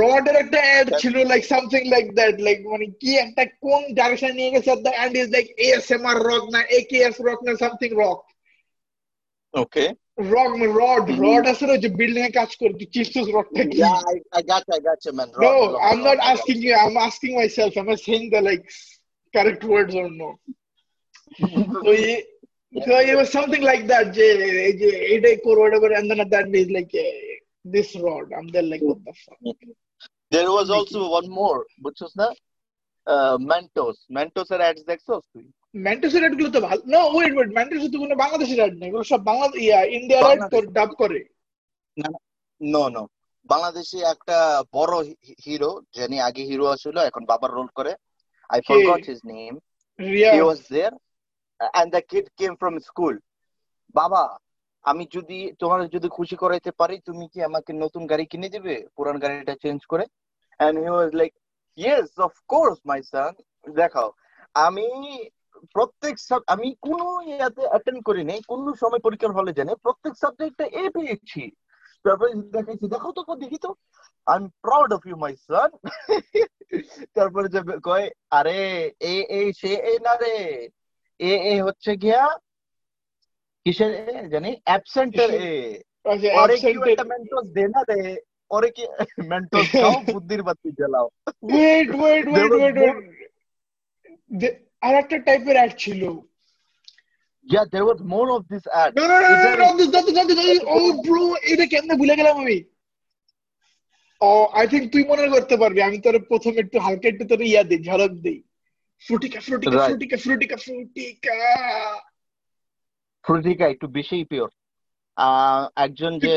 রড 0.00 0.24
এর 0.30 0.36
একটা 0.42 0.60
অ্যাড 0.68 0.86
ছিল 1.00 1.14
like 1.32 1.42
something 1.52 1.82
like 1.94 2.06
that 2.18 2.36
like 2.46 2.58
মানে 2.72 2.86
কি 3.00 3.10
একটা 3.24 3.42
কোন 3.64 3.80
ডাইরেকশন 3.98 4.32
নিয়ে 4.38 4.52
গেছে 4.54 4.70
the 4.86 4.92
end 5.02 5.14
is 5.20 5.28
like 5.36 5.46
ASMR 5.66 6.16
rock 6.28 6.44
না 6.54 6.60
একেএস 6.78 7.16
রক 7.26 7.40
না 7.46 7.52
something 7.64 7.90
rock 8.02 8.20
okay 9.54 9.84
rock 10.32 10.52
rod 10.78 11.04
rod 11.24 11.44
আছে 11.52 11.64
না 11.70 11.74
যে 11.84 11.88
বিল্ডিং 11.98 12.22
এ 12.28 12.30
কাজ 12.40 12.50
করে 12.60 12.72
তুই 12.78 12.88
চিপসুস 12.94 13.26
রডটা 13.36 13.62
কি 13.70 13.76
Yeah, 13.84 14.00
I, 14.12 14.14
I 14.38 14.40
got 14.50 14.62
you, 14.68 14.74
I 14.78 14.80
got 14.88 15.00
you, 15.06 15.12
man. 15.18 15.28
No, 15.44 15.52
Rock, 15.52 15.72
rock, 15.72 15.82
I'm 15.88 15.98
rock, 15.98 16.06
not 16.06 16.18
I 16.18 16.20
got 16.20 16.30
asking 16.32 16.60
you. 16.66 16.74
I'm 16.84 16.96
asking 17.08 17.32
myself. 17.40 17.72
Am 17.80 17.88
I 17.94 17.96
saying 18.06 18.24
the 18.32 18.40
like 18.48 18.64
correct 19.34 19.62
words 19.72 19.94
or 20.00 20.08
no? 20.10 20.30
so, 21.84 21.90
it, 22.06 22.26
so 22.86 22.92
it 23.10 23.16
was 23.16 23.30
something 23.30 23.62
like 23.70 23.84
that. 23.88 24.04
Je, 24.16 24.26
je, 24.80 24.88
eight 25.10 25.40
or 25.44 25.56
whatever, 25.62 25.88
and 25.92 26.10
then 26.10 26.20
at 26.20 26.30
that 26.30 26.46
is 26.54 26.70
like 26.70 26.92
eh, 26.94 27.33
this 27.64 27.96
rod. 27.96 28.26
I'm 28.36 28.48
there 28.48 28.62
like 28.62 28.82
what 28.82 28.98
the 29.04 29.12
fuck. 29.14 29.38
There 30.32 30.50
was 30.50 30.70
also 30.70 31.10
one 31.10 31.28
more, 31.30 31.66
which 31.78 32.00
was 32.00 32.12
the 32.14 32.34
uh, 33.06 33.36
Mentos. 33.40 33.96
Mentos 34.10 34.48
এর 34.54 34.60
ads 34.68 34.82
দেখছোস 34.90 35.22
তুই? 35.32 35.44
ম্যান্টাসের 35.84 36.22
অ্যাডগুলো 36.24 36.50
তো 36.56 36.60
ভালো 36.68 36.82
না 36.94 37.00
wait 37.14 37.32
wait 37.36 37.50
ম্যান্টাসের 37.56 37.90
তো 37.92 37.98
কোনো 38.04 38.14
বাংলাদেশের 38.22 38.58
add 38.60 38.74
নেই 38.80 38.88
এগুলো 38.90 39.04
সব 39.12 39.20
বাংলা 39.30 39.46
ইয়া 39.64 39.78
ইন্ডিয়ার 39.96 40.22
অ্যাড 40.24 40.40
তোর 40.52 40.64
ডাব 40.76 40.90
করে 41.02 41.20
No, 42.60 42.84
no. 42.96 43.02
বাংলাদেশে 43.50 43.98
একটা 44.14 44.36
বড় 44.76 44.94
হিরো 45.44 45.70
যিনি 45.96 46.16
আগে 46.28 46.42
হিরো 46.50 46.64
ছিল 46.82 46.96
এখন 47.08 47.22
বাবার 47.30 47.50
রোল 47.58 47.68
করে 47.78 47.92
forgot 48.68 49.02
his 49.10 49.20
name. 49.34 49.56
Riya 49.98 50.30
He 50.36 50.42
was 50.50 50.60
there 50.68 50.94
and 51.78 51.88
the 51.96 52.02
kid 52.10 52.26
came 52.40 52.56
from 52.62 52.74
school. 52.88 53.14
বাবা 53.94 54.22
আমি 54.84 55.04
যদি 55.12 55.38
তোমার 55.58 55.80
যদি 55.88 56.08
খুশি 56.08 56.36
করাইতে 56.36 56.70
পারি, 56.70 56.96
তুমি 56.98 57.28
কি 57.32 57.42
আমাকে 57.42 57.72
নতুন 57.72 58.06
গাড়ি 58.06 58.24
কিনে 58.26 58.48
দিবে? 58.48 58.74
পুরান 58.96 59.16
গাড়িটা 59.18 59.54
চেঞ্জ 59.62 59.80
করে? 59.86 60.04
And 60.60 60.74
he 60.82 60.88
was 60.98 61.10
like, 61.20 61.34
yes, 61.78 62.06
of 62.26 62.34
course, 62.52 62.80
my 62.90 63.00
son. 63.12 63.32
দেখাও, 63.74 64.08
আমি 64.54 64.86
প্রত্যেক 65.72 66.14
আমি 66.46 66.68
কোন 66.86 67.00
ইয়াতে 67.28 67.62
অ্যাটেন্ড 67.68 68.02
করি 68.04 68.22
নাই, 68.24 68.40
কোন 68.48 68.60
সময় 68.80 68.98
পরীক্ষার 68.98 69.32
হলে 69.32 69.52
জানি, 69.52 69.74
প্রত্যেক 69.82 70.14
সাবজেক্টে 70.22 70.64
এ 70.64 70.84
পেয়েছি 70.90 71.42
তারপরে 72.04 72.30
দেখাইছি, 72.34 72.86
দেখো 72.88 73.12
তো 73.12 73.34
দেখি 73.42 73.58
তো। 73.64 73.70
I 74.26 74.36
am 74.36 74.46
proud 74.64 74.90
of 74.92 75.06
you 75.06 75.16
my 75.16 75.34
son 75.46 75.70
তারপরে 77.14 77.48
যে 77.54 77.60
কয়, 77.84 78.06
আরে, 78.30 78.60
এ 79.12 79.14
এ, 79.38 79.40
সে, 79.60 79.72
এ, 79.90 79.92
না 80.06 80.14
রে। 80.16 80.36
এ 81.18 81.32
এ 81.52 81.54
হচ্ছে 81.62 81.96
গিয়া 81.96 82.22
কিসের 83.66 83.90
এ 84.02 84.28
জানি 84.32 84.50
অ্যাবসেন্টের 84.68 85.30
এ 85.40 85.48
আচ্ছা 86.04 86.28
ওরে 86.40 86.54
কি 86.54 86.66
absented. 86.66 86.92
একটা 86.92 87.06
মেন্টস 87.12 87.44
দে 87.56 87.64
না 87.74 87.80
রে 87.90 88.00
ওরে 88.50 88.70
কি 88.76 88.84
মেন্টস 89.30 89.66
খাও 89.74 89.94
বুদ্ধির 90.08 90.42
বাতি 90.48 90.68
জ্বালাও 90.78 91.06
wait 91.48 91.88
wait 92.00 92.24
There 92.28 92.50
wait 92.50 92.52
was 92.52 92.60
wait 92.60 92.76
wait 92.78 92.96
আর 94.82 94.94
একটা 95.02 95.16
টাইপের 95.26 95.56
অ্যাড 95.58 95.72
ছিল 95.84 96.02
Yeah, 97.46 97.64
there 97.72 97.86
was 97.86 97.98
more 98.12 98.28
of 98.30 98.42
this 98.48 98.64
ad. 98.74 98.90
No, 98.96 99.02
no, 99.02 99.14
no, 99.14 99.18
no, 99.22 99.32
It's 99.32 99.44
no, 99.46 99.50
a- 99.50 99.58
no, 99.62 99.66
this, 99.78 99.88
that, 99.94 100.06
that, 100.08 100.28
that, 100.30 100.62
oh, 100.74 100.90
bro, 101.02 101.22
এটা 101.50 101.64
কেমনে 101.72 101.94
ভুলে 102.00 102.14
গেলাম 102.20 102.36
আমি 102.42 102.58
ও 104.20 104.30
আই 104.58 104.64
থিঙ্ক 104.72 104.84
তুই 104.94 105.02
মনে 105.10 105.24
করতে 105.34 105.54
পারবি 105.62 105.80
আমি 105.88 105.98
তোর 106.04 106.16
প্রথমে 106.30 106.58
একটু 106.64 106.78
হালকা 106.84 107.06
একটু 107.10 107.24
তোর 107.30 107.40
ইয়া 107.44 107.62
দিই 107.70 107.80
ঝলক 107.88 108.12
দিই 108.24 108.38
ফ্রুটিকা 109.02 109.38
ফ্রুটিকা 109.46 109.76
Right. 109.76 109.86
ফ্রুটিকা 109.88 110.16
ফ্রুটিকা 110.24 110.56
ফ্রুটিকা 110.64 111.36
ফ্রুটিকা 113.24 113.64
একটু 113.68 113.86
বেশি 113.88 114.16
পিওর 114.24 114.50
একজন 115.76 116.12
যে 116.18 116.36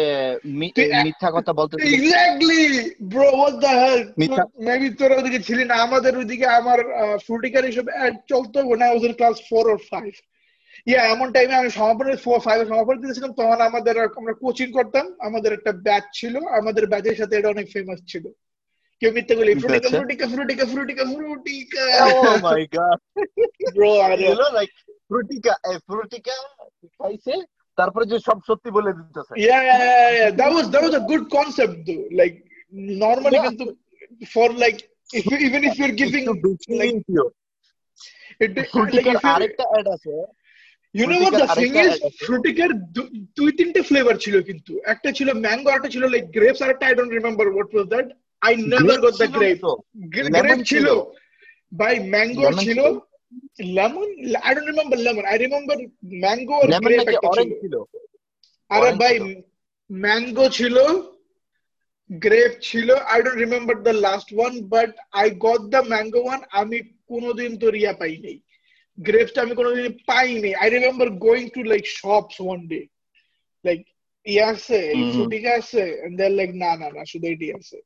মিথ্যা 1.05 1.29
কথা 1.31 1.51
বলতে 1.53 1.73
exactly 1.75 2.61
bro 3.01 3.27
what 3.35 3.55
the 3.65 3.73
hell 3.81 3.99
maybe 4.67 4.87
তোর 4.89 5.11
ওদিকে 5.11 5.39
ছিলি 5.39 5.63
না 5.65 5.75
আমাদের 5.75 6.13
ওদিকে 6.17 6.47
আমার 6.59 6.79
ফ্রুটিকার 7.25 7.63
এসব 7.65 7.85
অ্যাড 7.89 8.15
চলতো 8.27 8.57
was 8.93 9.03
in 9.07 9.13
class 9.19 9.37
4 9.49 9.65
or 9.73 9.79
5 9.91 10.15
ইয়া 10.87 11.01
এমন 11.13 11.27
টাইমে 11.31 11.55
আমি 11.55 11.69
সমাপনে 11.69 12.13
4 12.17 12.39
5 12.39 12.61
এ 12.61 12.65
সমাপন 12.65 12.95
দিয়েছিলাম 13.01 13.31
তখন 13.31 13.59
আমাদের 13.61 13.95
আমরা 14.19 14.33
কোচিং 14.33 14.67
করতাম 14.71 15.05
আমাদের 15.19 15.51
একটা 15.53 15.71
ব্যাচ 15.85 16.03
ছিল 16.13 16.35
আমাদের 16.59 16.83
ব্যাচের 16.87 17.15
সাথে 17.15 17.33
এটা 17.37 17.49
অনেক 17.49 17.67
ফেমাস 17.73 17.99
ছিল। 18.07 18.25
কেউ 19.01 19.11
মিথ্যে 19.13 19.35
বলি 19.35 19.51
ফ্রুটিকা 19.53 19.77
আচ্ছা। 19.77 19.97
Frutika 19.97 20.25
Frutika 20.25 20.63
Frutika 20.65 21.03
Frutika 21.13 21.83
Oh 22.19 22.37
my 22.49 22.63
god. 22.77 22.97
Bro 23.75 23.91
আরে 23.99 24.23
You 24.23 24.35
know, 24.35 24.51
like 24.59 24.73
Frutika 25.11 25.53
Frutika 25.87 26.35
খাইছে 26.99 27.33
তারপরে 27.77 28.05
যে 28.11 28.17
সব 28.27 28.37
সত্যি 28.47 28.69
বলে 28.77 28.91
দিতেছে 28.97 29.33
that 30.39 30.49
was 30.55 30.65
that 30.73 30.83
was 30.87 30.93
a 31.01 31.03
good 31.11 31.23
concept 31.37 31.75
though 31.87 32.05
like 32.21 32.35
normally 33.03 33.37
Yeah. 33.37 33.45
কিন্তু 33.47 33.65
you're 35.75 35.95
giving 36.01 36.25
একটু 36.25 36.47
বেশি 36.47 36.71
like 36.81 36.97
pure. 37.07 37.29
it, 38.41 38.51
like 38.55 38.69
ফ্রুটিকার 38.73 39.15
আরেকটা 39.33 39.65
অ্যাড 39.71 39.87
আছে 39.95 40.13
the 40.95 41.05
Fruticar 41.05 41.47
thing 41.57 41.73
আরেকটা 41.73 41.81
is? 41.85 41.93
আছে। 41.97 42.09
ফ্রুটিকার 42.25 42.69
দুই 43.37 43.49
তিনটে 43.59 43.81
ফ্লেভার 43.89 44.15
ছিল 44.25 44.35
কিন্তু 44.49 44.71
একটা 44.93 45.09
ছিল 45.17 45.29
ম্যাঙ্গো 45.45 45.69
একটা 45.73 45.89
ছিল 45.93 46.03
লাইক 46.13 46.25
গ্রেপস 46.35 46.59
আর 46.63 46.69
একটা 46.73 46.85
I 46.87 46.93
don't 46.97 47.11
remember 47.13 47.45
what 47.53 47.69
was 47.73 47.87
that 47.93 48.07
I 48.41 48.53
never 48.71 48.97
got 49.03 49.13
the 49.21 49.27
grape. 49.37 49.61
Grape 50.35 50.59
ছিল। 50.71 50.85
বাই 51.71 51.93
ম্যাঙ্গো 52.13 52.49
ছিল 52.65 52.79
lemon 53.59 54.07
I 54.45 54.51
don't 54.55 54.67
remember 54.71 54.99
lemon 55.05 55.23
I 55.31 55.37
remember 55.45 55.77
mango 56.23 56.55
R 56.61 56.67
lemon 56.71 56.89
grape 56.91 57.01
একটা 57.01 57.19
ছিল। 57.19 57.27
অরেঞ্জ 57.31 57.51
ছিল? 57.63 57.75
আরে 58.71 58.89
orange 58.89 58.99
ভাই। 59.01 59.15
ম্যাঙ্গো 59.89 60.45
ছিল 60.57 60.77
গ্রেপ 62.09 62.51
ছিল 62.67 62.89
I 63.11 63.19
don't 63.23 63.39
remember 63.43 63.75
the 63.85 63.93
last 64.05 64.29
one 64.35 64.53
but 64.73 64.91
I 65.19 65.27
got 65.45 65.61
the 65.73 65.81
mango 65.91 66.21
one 66.25 66.41
আমি 66.61 66.77
কোনোদিন 67.11 67.51
তো 67.61 67.67
রিয়া 67.77 67.93
পাই 68.01 68.15
নাই। 68.25 68.37
গ্রেপসটা 68.97 69.39
আমি 69.45 69.53
কোনোদিন 69.59 69.85
পাইনি 70.09 70.51
I 70.61 70.67
remember 70.75 71.07
going 71.25 71.45
to 71.55 71.61
like 71.71 71.83
shops 71.99 72.35
one 72.45 72.59
day 72.71 72.81
like 73.65 73.79
ইয়ে 74.25 74.43
আছে। 74.53 74.79
ফ্রুটিকা 75.11 75.51
আছে 75.59 75.83
and 76.03 76.13
they're 76.17 76.37
like 76.39 76.55
না 76.63 76.71
না 76.81 76.87
না 76.95 77.01
শুধু 77.11 77.27
এটি 77.33 77.47
আছে। 77.57 77.77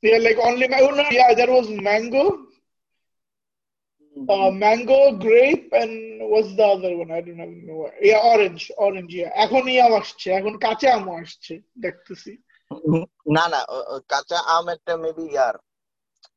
Mm. 0.00 0.02
they're 0.02 0.24
like 0.28 0.38
only 0.48 0.66
mango 0.68 0.90
no, 0.98 1.04
yeah 1.18 1.30
there 1.38 1.52
was 1.58 1.68
mango 1.88 2.24
uh, 4.34 4.50
mango 4.50 4.98
grape 5.24 5.68
and 5.72 5.92
what's 6.30 6.52
the 6.56 6.64
other 6.74 6.92
one 6.96 7.10
I 7.10 7.20
don't 7.20 7.40
even 7.40 7.66
know 7.66 7.90
yeah 8.00 8.20
orange 8.32 8.64
orange 8.86 9.12
yeah 9.20 9.30
এখন 9.44 9.62
ইয়াম 9.74 9.92
আসছে 10.00 10.28
এখন 10.38 10.54
কাঁচা 10.64 10.88
আম 10.98 11.06
আসছে 11.20 11.54
দেখতেছি 11.84 12.32
না 13.36 13.44
না 13.52 13.60
ও- 13.76 13.86
ও 13.92 13.94
কাঁচা 14.12 14.38
আম 14.56 14.66
একটা 14.74 14.92
maybe 15.04 15.26
year 15.34 15.54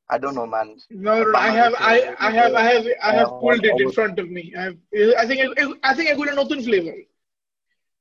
I 0.10 0.18
don't 0.24 0.38
know 0.42 0.46
man 0.56 0.68
No, 1.06 1.14
no, 1.20 1.26
no, 1.34 1.38
I 1.48 1.50
have, 1.60 1.74
I, 1.94 1.96
I 2.28 2.30
have, 2.40 2.54
I 2.64 2.66
have, 2.72 2.86
I 3.10 3.12
have 3.20 3.30
Uh, 3.32 3.40
pulled 3.44 3.64
it 3.70 3.76
in 3.84 3.88
what- 3.88 3.96
front 3.98 4.16
of 4.24 4.28
me. 4.38 4.44
I 4.60 4.62
have, 4.68 4.78
I 5.22 5.24
think, 5.30 5.40
it- 5.62 5.80
I 5.90 5.92
think 5.96 6.08
এগুলো 6.14 6.32
নতুন 6.42 6.60
flavor. 6.68 6.96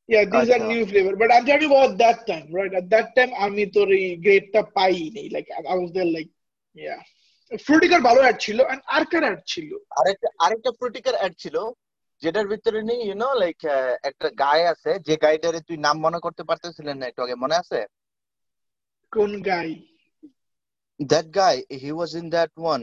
Yeah, 0.10 0.26
these 0.26 0.50
are 0.50 0.56
আচ্ছা। 0.56 0.68
new 0.68 0.84
flavor. 0.86 1.14
But 1.16 1.30
I'm 1.32 1.46
talking 1.46 1.72
about 1.72 1.98
that 1.98 2.18
time, 2.28 2.48
right? 2.52 2.74
At 2.74 2.88
that 2.90 3.08
time, 3.18 3.32
আমি 3.46 3.64
তোর 3.76 3.88
এই 3.98 4.08
গ্রেপটা 4.26 4.62
পাই 4.78 4.96
নেই. 5.16 5.28
Like, 5.36 5.50
I 5.72 5.76
was 5.76 5.92
there, 5.92 6.12
like, 6.18 6.32
yeah. 6.76 7.02
ফ্রুটিকার 7.66 8.02
ভালো 8.08 8.20
add 8.24 8.38
ছিল 8.46 8.60
and 8.72 8.82
R 8.96 9.04
car 9.12 9.24
add 9.28 9.42
ছিল 9.52 9.70
আরেকটা 10.00 10.28
আরেকটা 10.46 10.72
ফ্রুটিকার 10.80 11.16
অ্যাড 11.20 11.34
ছিল 11.44 11.56
যেটার 12.22 12.48
ভিতরে 12.52 12.80
নেই 12.90 13.00
ইউ 13.06 13.16
নো 13.24 13.30
লাইক 13.42 13.58
একটা 14.10 14.28
গায়ে 14.44 14.66
আছে 14.74 14.92
যে 15.08 15.16
গাইটারে 15.24 15.60
তুই 15.68 15.78
নাম 15.86 15.96
মনে 16.06 16.20
করতে 16.26 16.44
পারতেছিলেন 16.50 16.96
না 17.00 17.06
একটু 17.08 17.22
আগে 17.26 17.36
মনে 17.44 17.56
আছে 17.62 17.80
কোন 19.12 19.32
guy 19.50 19.70
that 21.00 21.28
guy 21.40 21.56
he 21.82 21.92
was 21.98 22.12
in 22.22 22.26
that 22.36 22.52
one 22.62 22.82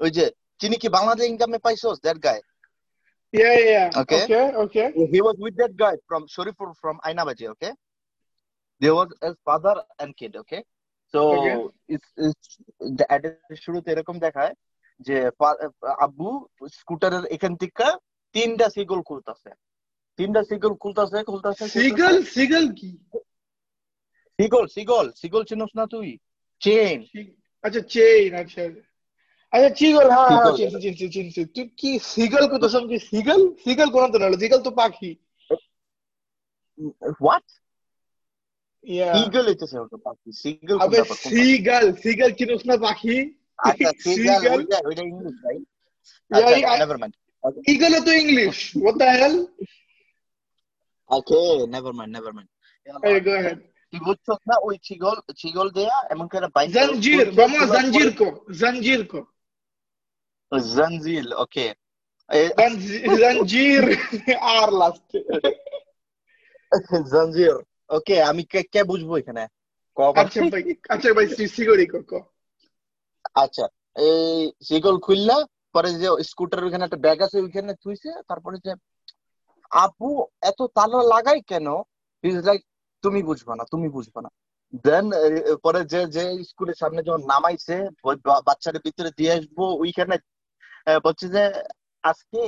ওই 0.00 0.10
যে 0.16 0.24
চিনি 0.60 0.76
কি 0.82 0.88
বাংলাদেশ 0.96 1.24
ইনকামে 1.28 1.58
পাইছস 1.66 1.96
that 2.06 2.18
guy 2.26 2.38
Yeah, 3.33 3.53
yeah, 3.55 3.69
yeah. 3.69 3.89
Okay. 3.95 4.23
Okay, 4.23 4.45
okay. 4.55 4.87
he 5.07 5.21
was 5.21 5.35
with 5.37 5.55
that 5.57 5.73
guy 5.75 5.95
from 6.07 6.25
Shoripur 6.27 6.73
from 6.75 6.99
Ainabaji, 7.05 7.47
okay? 7.49 7.73
There 8.81 8.95
was 8.95 9.09
his 9.21 9.35
father 9.45 9.75
and 9.99 10.15
kid, 10.15 10.35
okay? 10.37 10.63
So 11.13 11.21
Okay. 11.35 11.55
it's, 11.89 12.09
it's 12.17 12.47
the 12.99 13.05
ad 13.09 13.23
শুরুতে 13.63 13.89
এরকম 13.91 14.15
দেখায় 14.25 14.53
যে 14.99 15.17
ফা- 15.39 15.59
আব্বু 16.05 16.29
স্কুটারের 16.77 17.23
এখান 17.35 17.53
থেকে 17.55 17.87
তিনটা 18.35 18.65
সিগল 18.69 18.99
খুলতাছে 19.09 19.51
তিনটা 20.19 20.41
সিগল 20.49 20.73
খুলতাছে 20.83 21.17
খুলতাছে 21.29 21.63
সিগল 21.75 22.15
সিগল 22.35 22.65
কি 22.79 22.91
সিগল 24.39 24.65
সিগল 24.75 25.05
সিগল 25.21 25.41
চিনস 25.49 25.71
না 25.79 25.83
তুই 25.93 26.09
চেন 26.61 26.97
আচ্ছা 27.63 27.81
চেইন 27.93 28.31
আচ্ছা 28.41 28.63
আচ্ছা 29.54 29.70
চিগল 29.78 30.06
হ্যাঁ 30.08 30.28
হ্যাঁ 30.28 30.44
Seagull. 30.50 30.56
চিনছি 30.60 30.78
চিনছি 30.84 31.06
চিনছি 31.14 31.40
তুই 31.54 31.64
কি 31.80 31.90
সিগল 32.12 32.42
কত 32.52 32.64
সব 32.74 32.82
কি 32.90 32.96
সিগল 33.10 33.40
সিগল 33.64 33.88
কোন 33.94 34.02
তো 34.12 34.18
না 34.20 34.26
সিগল 34.42 34.60
তো 34.66 34.70
পাখি 34.80 35.10
হোয়াট 37.18 37.46
ইয়া 38.84 39.08
সিগল 39.16 39.44
হইতেছে 39.50 39.76
ওটা 39.84 39.98
পাখি 40.06 40.30
সিগল 40.42 40.76
আবে 40.84 40.98
সিগল 41.26 41.84
সিগল 42.04 42.30
চিনিস 42.38 42.62
না 42.70 42.76
পাখি 42.86 43.14
আচ্ছা 43.58 43.90
সিগল 44.04 44.26
Seagull? 44.26 44.58
ওইটা 44.58 44.78
ওইটা 44.88 45.02
ইংলিশ 45.10 45.36
ভাই 45.44 45.56
Yeah, 46.30 46.46
আচ্ছা 46.48 46.68
I- 46.68 46.80
নেভার 46.80 46.98
মাইন্ড 47.02 47.14
ইগল 47.72 47.94
তো 48.06 48.12
English 48.22 48.56
what 48.84 48.94
the 49.00 49.08
hell? 49.14 49.36
Okay 51.10 51.38
never 51.74 51.92
mind 51.98 52.10
never 52.16 52.32
mind 52.36 52.50
hey 53.04 53.18
go 53.26 53.32
ahead. 53.40 53.58
তুই 53.92 54.00
বুঝছস 54.06 54.40
না 54.50 54.56
ওই 54.66 54.76
ছিগল 54.86 55.16
ছিগল 55.42 55.66
দেয়া 55.78 55.96
এমন 56.14 56.26
করে 56.32 56.46
বাইক 56.56 56.68
জঞ্জির 56.76 57.26
বামা 57.38 57.60
জঞ্জির 57.74 58.10
কো 58.20 58.28
জঞ্জির 58.60 59.02
কো 59.12 59.20
জঞ্জিল 60.74 61.28
ওকে 61.44 61.66
জঞ্জির 63.20 63.84
আর 64.54 64.68
লাস্ট 64.80 65.10
জঞ্জির 67.12 67.56
ওকে 67.90 68.16
আমি 68.30 68.42
কে 68.52 68.60
কে 68.72 68.80
বুঝব 68.90 69.10
এখানে? 69.20 69.42
আচ্ছা 70.20 70.40
ভাই 70.52 70.62
আচ্ছা 70.94 71.08
ভাই 71.16 71.26
সিগড়ি 71.56 71.86
কো 71.92 71.98
কো। 72.10 72.18
আচ্ছা 73.42 73.64
এই 74.06 74.40
সিগল 74.68 74.96
খুললা 75.06 75.36
পরে 75.74 75.90
যে 76.00 76.08
স্কুটার 76.30 76.66
ওখানে 76.66 76.84
একটা 76.86 77.02
ব্যাগ 77.04 77.18
আছে 77.26 77.36
ওইখানে 77.44 77.72
থুইছে 77.82 78.10
তারপরে 78.28 78.56
যে 78.66 78.72
আপু 79.84 80.08
এত 80.50 80.60
তালা 80.76 81.00
লাগাই 81.14 81.40
কেন? 81.50 81.66
ইজ 82.24 82.36
লাইক 82.48 82.60
তুমি 83.04 83.20
বুঝবা 83.28 83.54
না 83.58 83.64
তুমি 83.72 83.88
বুঝবা 83.96 84.20
না। 84.24 84.30
দেন 84.86 85.06
পরে 85.64 85.80
যে 85.92 86.00
যে 86.16 86.24
স্কুলের 86.50 86.80
সামনে 86.82 87.00
যখন 87.08 87.22
নামাইছে 87.32 87.76
বাচ্চাদের 88.48 88.84
ভিতরে 88.86 89.10
দিয়ে 89.18 89.32
আসব 89.36 89.58
ওইখানে 89.82 90.14
বলছে 91.04 91.26
যে 91.28 91.42
আজকে 92.04 92.40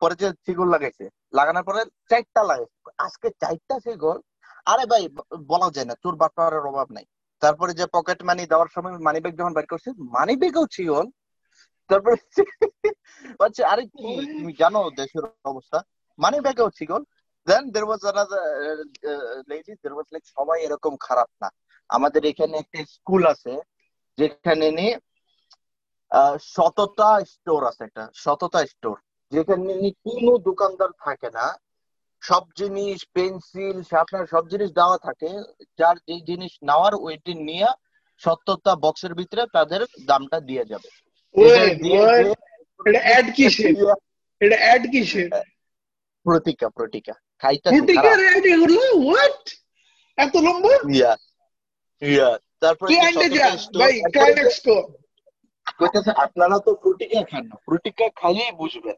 পরে 0.00 0.14
যে 0.14 0.28
সিগল 0.46 0.68
লাগাইছে 0.74 1.04
লাগানোর 1.34 1.64
পরে 1.64 1.80
চারটা 2.10 2.42
লাগাইছে। 2.42 2.76
আজকে 2.98 3.28
চারটা 3.42 3.76
সিগল 3.80 4.16
আরে 4.66 4.84
ভাই 4.86 5.02
বলা 5.50 5.68
যায় 5.70 5.88
না 5.90 5.94
তোর 6.02 6.14
বাপার 6.22 6.52
অভাব 6.70 6.88
নাই। 6.96 7.06
তারপরে 7.42 7.72
যে 7.74 7.84
পকেট 7.92 8.18
মানি 8.22 8.42
দেওয়ার 8.46 8.70
সময় 8.74 8.94
মানি 8.98 9.18
ব্যাগ 9.20 9.34
যখন 9.38 9.54
বের 9.54 9.66
করছে 9.72 9.88
মানি 10.16 10.34
ব্যাগও 10.36 10.66
ছিল 10.76 10.90
তারপরে 11.90 12.16
বলছে 13.40 13.62
আরে 13.64 13.84
কি 13.92 14.06
তুমি 14.32 14.52
জানো 14.58 14.80
দেশের 14.96 15.24
অবস্থা? 15.44 15.78
মানি 16.18 16.38
ব্যাগও 16.40 16.70
ছিল 16.78 16.90
দেন 17.46 17.62
দের 17.74 17.84
ওয়াজ 17.84 18.02
লেডি 19.50 19.72
দের 19.82 19.92
ওয়াজ 19.92 20.06
লাইক 20.12 20.24
সবাই 20.36 20.58
এরকম 20.62 20.92
খারাপ 21.00 21.30
না। 21.42 21.48
আমাদের 21.90 22.22
এখানে 22.24 22.54
একটা 22.58 22.80
স্কুল 22.94 23.22
আছে 23.26 23.52
যেখানে 24.18 24.66
নিয়ে 24.70 24.94
শততা 26.54 27.10
স্টোর 27.32 27.60
আছে 27.70 27.82
একটা 27.84 28.04
শততা 28.24 28.60
স্টোর 28.72 28.96
যেখানে 29.32 29.72
কোনো 30.04 30.32
দোকানদার 30.48 30.90
থাকে 31.04 31.28
না। 31.38 31.46
সব 32.22 32.44
জিনিস 32.60 32.98
পেন্সিল 33.14 33.76
শার্পনার 33.90 34.26
সব 34.26 34.44
জিনিস 34.52 34.70
দেওয়া 34.78 34.98
থাকে। 35.06 35.30
যার 35.78 35.96
যে 36.08 36.16
জিনিস 36.30 36.52
নেওয়ার 36.68 36.94
ওইটি 37.06 37.32
নিয়ে 37.48 37.68
সত্তরটা 38.22 38.72
বক্সের 38.84 39.12
ভিতরে 39.14 39.42
তাদের 39.56 39.80
দামটা 40.08 40.38
দিয়ে 40.48 40.64
যাবে। 40.70 40.88
এটা 42.88 43.00
অ্যাড 43.06 43.26
কিসের? 43.36 43.74
এটা 44.40 44.56
অ্যাড 44.64 44.82
কিসের? 44.92 45.28
প্রতিকা 46.26 46.66
প্রতিকা। 46.78 47.14
খাইতা 47.42 47.68
ফুটিকার 47.74 48.18
অ্যাড 48.24 48.44
এগুলো 48.54 48.82
হোয়াট 49.04 49.42
এত 50.18 50.34
লম্বা? 50.46 50.74
ইয়া 50.96 51.12
ইয়া 52.02 52.30
তারপরে 52.62 52.88
তুই 52.90 53.12
যে 53.22 53.28
যা 53.38 53.48
ভাই 53.80 53.92
ক্লাইম্যাক্স 54.14 54.58
কো 54.66 54.76
কইতাছে 55.78 56.10
আপনারা 56.10 56.56
তো 56.58 56.70
ফ্রুটিকা 56.74 57.20
খান 57.22 57.44
না। 57.46 57.56
ফ্রুটিকা 57.64 58.06
খাইলেই 58.16 58.52
বুঝবেন। 58.52 58.96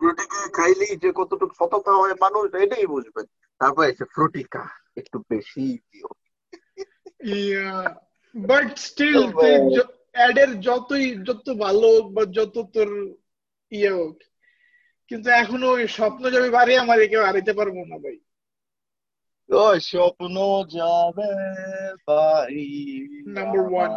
ফ্রুটিকা 0.00 0.40
খাইলেই 0.52 0.96
যে 0.96 1.12
কতটুকু 1.12 1.54
সততা 1.54 1.92
হয় 1.92 2.14
মানুষ 2.20 2.54
এটাই 2.54 2.86
বুঝবেন। 2.86 3.26
তারপর 3.60 3.82
এসে 3.84 4.04
ফ্রুটিকা 4.04 4.62
একটু 4.96 5.16
বেশি 5.30 5.78
দিও। 5.90 6.08
ইয়া 7.24 7.94
বাট 8.34 8.78
স্টিল 8.78 9.22
অ্যাডের 10.12 10.60
যতই 10.60 11.06
যত 11.24 11.46
ভালো 11.50 11.86
হোক 11.86 12.06
বা 12.12 12.22
যত 12.24 12.56
তোর 12.74 12.90
ইয়ে 13.72 13.90
হোক 13.90 14.16
কিন্তু 15.10 15.30
এখনও 15.30 15.68
ওই 15.70 15.88
স্বপ্ন 15.88 16.22
যাবে 16.30 16.50
বাড়ি 16.50 16.76
আমার 16.76 16.98
কেউ 17.08 17.22
হারাইতে 17.24 17.52
পারব 17.52 17.76
না 17.86 17.96
ভাই। 17.98 18.16
ও 19.50 19.78
স্বপ্ন 19.80 20.36
যাবে 20.64 21.30
বাড়ি 22.06 22.70
Number 23.26 23.62
one. 23.62 23.94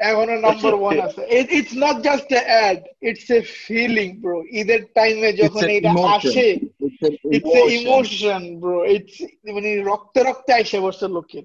আমার। 0.00 0.08
এখনো 0.10 0.34
নাম্বার 0.46 0.72
ওয়ান 0.80 0.96
আছে 1.06 1.22
it's 1.58 1.72
not 1.84 1.96
just 2.08 2.28
a 2.38 2.40
ad 2.50 2.78
it's 3.08 3.28
a 3.30 3.40
feeling 3.64 4.08
bro 4.22 4.38
ঈদের 4.60 4.80
টাইমে 4.96 5.30
যখন 5.42 5.62
an 5.64 5.70
এটা 5.76 5.90
emotion. 5.90 6.12
আসে 6.16 6.48
It's 6.86 7.02
an 7.08 7.14
it's 7.36 7.54
a 7.54 7.62
emotion. 7.62 7.74
Emotion 7.78 8.42
bro 8.62 8.78
it's 8.96 9.14
মানে 9.54 9.70
রক্তে 9.90 10.20
রক্তে 10.28 10.50
আইসে 10.58 10.78
বসছে 10.86 11.06
লোকের 11.16 11.44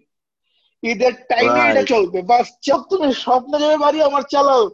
ঈদের 0.84 1.14
টাইমে 1.32 1.60
Right. 1.60 1.72
এটা 1.72 1.84
চলবে 1.94 2.20
বাস 2.32 2.48
চপ 2.66 2.82
তুমি 2.92 3.08
স্বপ্ন 3.26 3.52
যাবে 3.64 3.78
বাড়ি 3.86 4.00
আমার 4.10 4.26
চালাও 4.34 4.66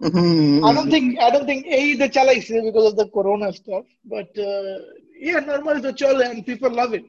Hmm. 0.00 0.64
I 0.64 0.70
don't 0.76 0.90
think 0.94 1.06
I 1.18 1.28
don't 1.30 1.48
think 1.50 1.62
A 1.68 1.80
the 1.96 2.08
chalaise 2.08 2.48
because 2.66 2.86
of 2.90 2.96
the 3.00 3.08
corona 3.16 3.48
stuff, 3.52 3.86
but 4.04 4.30
uh, 4.40 4.74
yeah, 5.20 5.40
normal 5.40 5.76
to 5.84 5.90
chole 5.92 6.22
and 6.28 6.46
people 6.46 6.70
love 6.80 6.92
it. 6.94 7.06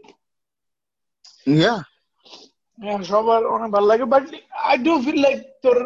Yeah. 1.48 1.80
Yeah, 2.79 3.03
সবার 3.03 3.47
অনেক 3.47 3.71
ভালো 3.71 3.87
লাগে 3.87 4.05
but 4.15 4.25
I 4.73 4.75
do 4.87 4.93
feel 5.05 5.19
like 5.27 5.43
তোর 5.63 5.79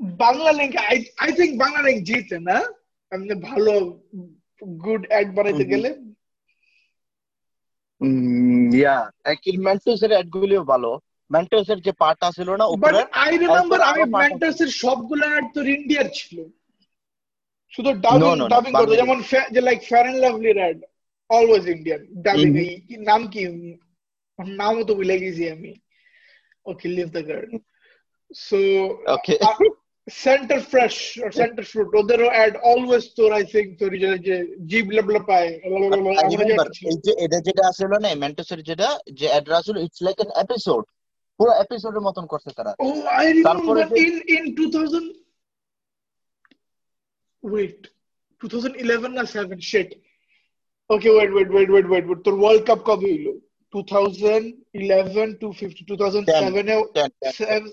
Banglalink 0.52 0.74
I 0.94 0.96
I 1.26 1.30
think 1.38 1.52
Banglalink 1.82 2.00
জিতে 2.08 2.38
না? 2.38 2.56
এমনি 3.12 3.34
ভালো 3.34 3.72
good 4.84 5.02
add 5.08 5.28
বানাইতে. 5.36 5.64
গেলে। 5.64 5.90
Mm, 8.00 8.74
yeah. 8.84 9.02
Actually, 9.30 9.60
মেন্টোসের 9.68 10.10
অ্যাড 10.10 10.26
গুলিও 10.36 10.62
ভালো। 10.72 10.90
মেন্টোসের 11.30 11.78
যে 11.80 11.92
পার্টটা 11.92 12.28
ছিল 12.36 12.48
না 12.50 12.64
বাট 12.64 12.74
উপরে 12.76 13.00
আই 13.22 13.38
রিমেম্বার 13.38 13.80
আমি 13.80 14.02
আরও 14.24 14.68
সবগুলো 14.68 15.24
অ্যাড 15.28 15.46
তোর 15.54 15.66
ইন্ডিয়ার 15.68 16.06
ছিল। 16.14 16.36
শুধু 17.72 17.90
ডাবিং 17.92 18.48
ডাবিং 18.48 18.72
করতো 18.72 18.94
যেমন 18.96 19.18
যে 19.54 19.60
like 19.60 19.78
fair 19.88 20.04
and 20.04 20.20
lovely 20.24 20.50
ad 20.58 20.78
always 21.30 21.64
Indian 21.76 22.00
dubbing 22.26 22.50
নাম 23.10 23.20
কি? 23.32 23.42
নামও 24.38 24.82
তো 24.88 24.92
ভুলে 24.94 25.18
গেছি 25.18 25.50
আমি। 25.50 25.83
Okay 26.66 26.86
leave 26.88 27.08
the 27.16 27.22
guard 27.28 27.50
so 28.46 28.58
Okay. 29.16 29.38
Center 30.08 30.60
Fresh 30.70 30.94
Center 31.38 31.64
Fruit 31.70 31.88
ওদেরও 32.00 32.28
অ্যাড 32.34 32.52
অলওয়েজ 32.72 33.04
তোর 33.18 33.28
আই 33.32 33.44
থিঙ্ক 33.52 33.68
তোর 33.80 33.90
যে 34.02 34.10
যে 34.26 34.36
জিভ 34.70 34.84
লেবলা 34.96 35.20
পায় 35.30 35.50
I 35.62 35.68
remember 36.34 36.66
এই 36.90 36.98
যে 37.04 37.12
এটা 37.24 37.38
যেটা 37.46 37.62
আসলে 37.70 37.96
না 37.98 38.08
মেন্টোসের 38.22 38.60
যেটা 38.68 38.88
যে 39.18 39.26
অ্যাড্রেস 39.30 39.58
আসলে 39.60 39.78
ইটস 39.82 40.00
লাইক 40.06 40.16
এন 40.20 40.30
এপিসোড 40.42 40.82
পুরো 41.40 41.52
এপিসোডের 41.64 42.02
মতন 42.08 42.24
করছে 42.32 42.50
তারা 42.58 42.70
ও 42.78 42.88
আই 43.18 43.26
তারপরে 43.46 43.80
রিমেম্বার 43.80 43.88
যে- 43.90 44.02
ইন 44.04 44.14
ইন 44.36 44.44
2000 44.58 45.04
ওয়েট 47.42 47.80
2011 48.40 49.10
না 49.10 49.22
7 49.34 49.60
shit 49.70 49.90
okay 50.90 51.08
wait 51.10 51.30
wait 51.34 51.48
wait 51.50 51.68
wait 51.70 51.86
wait 51.86 52.04
wait 52.06 52.20
তোর 52.26 52.34
ওয়ার্ল্ড 52.40 52.62
কাপ 52.68 52.80
কবে 52.88 53.08
হইল 53.08 53.26
2011 53.74 55.34
টু 55.34 55.52
50 55.52 55.84
2007 55.86 56.68
এ 56.68 56.76
10, 56.94 57.10
10, 57.20 57.34
seven- 57.36 57.72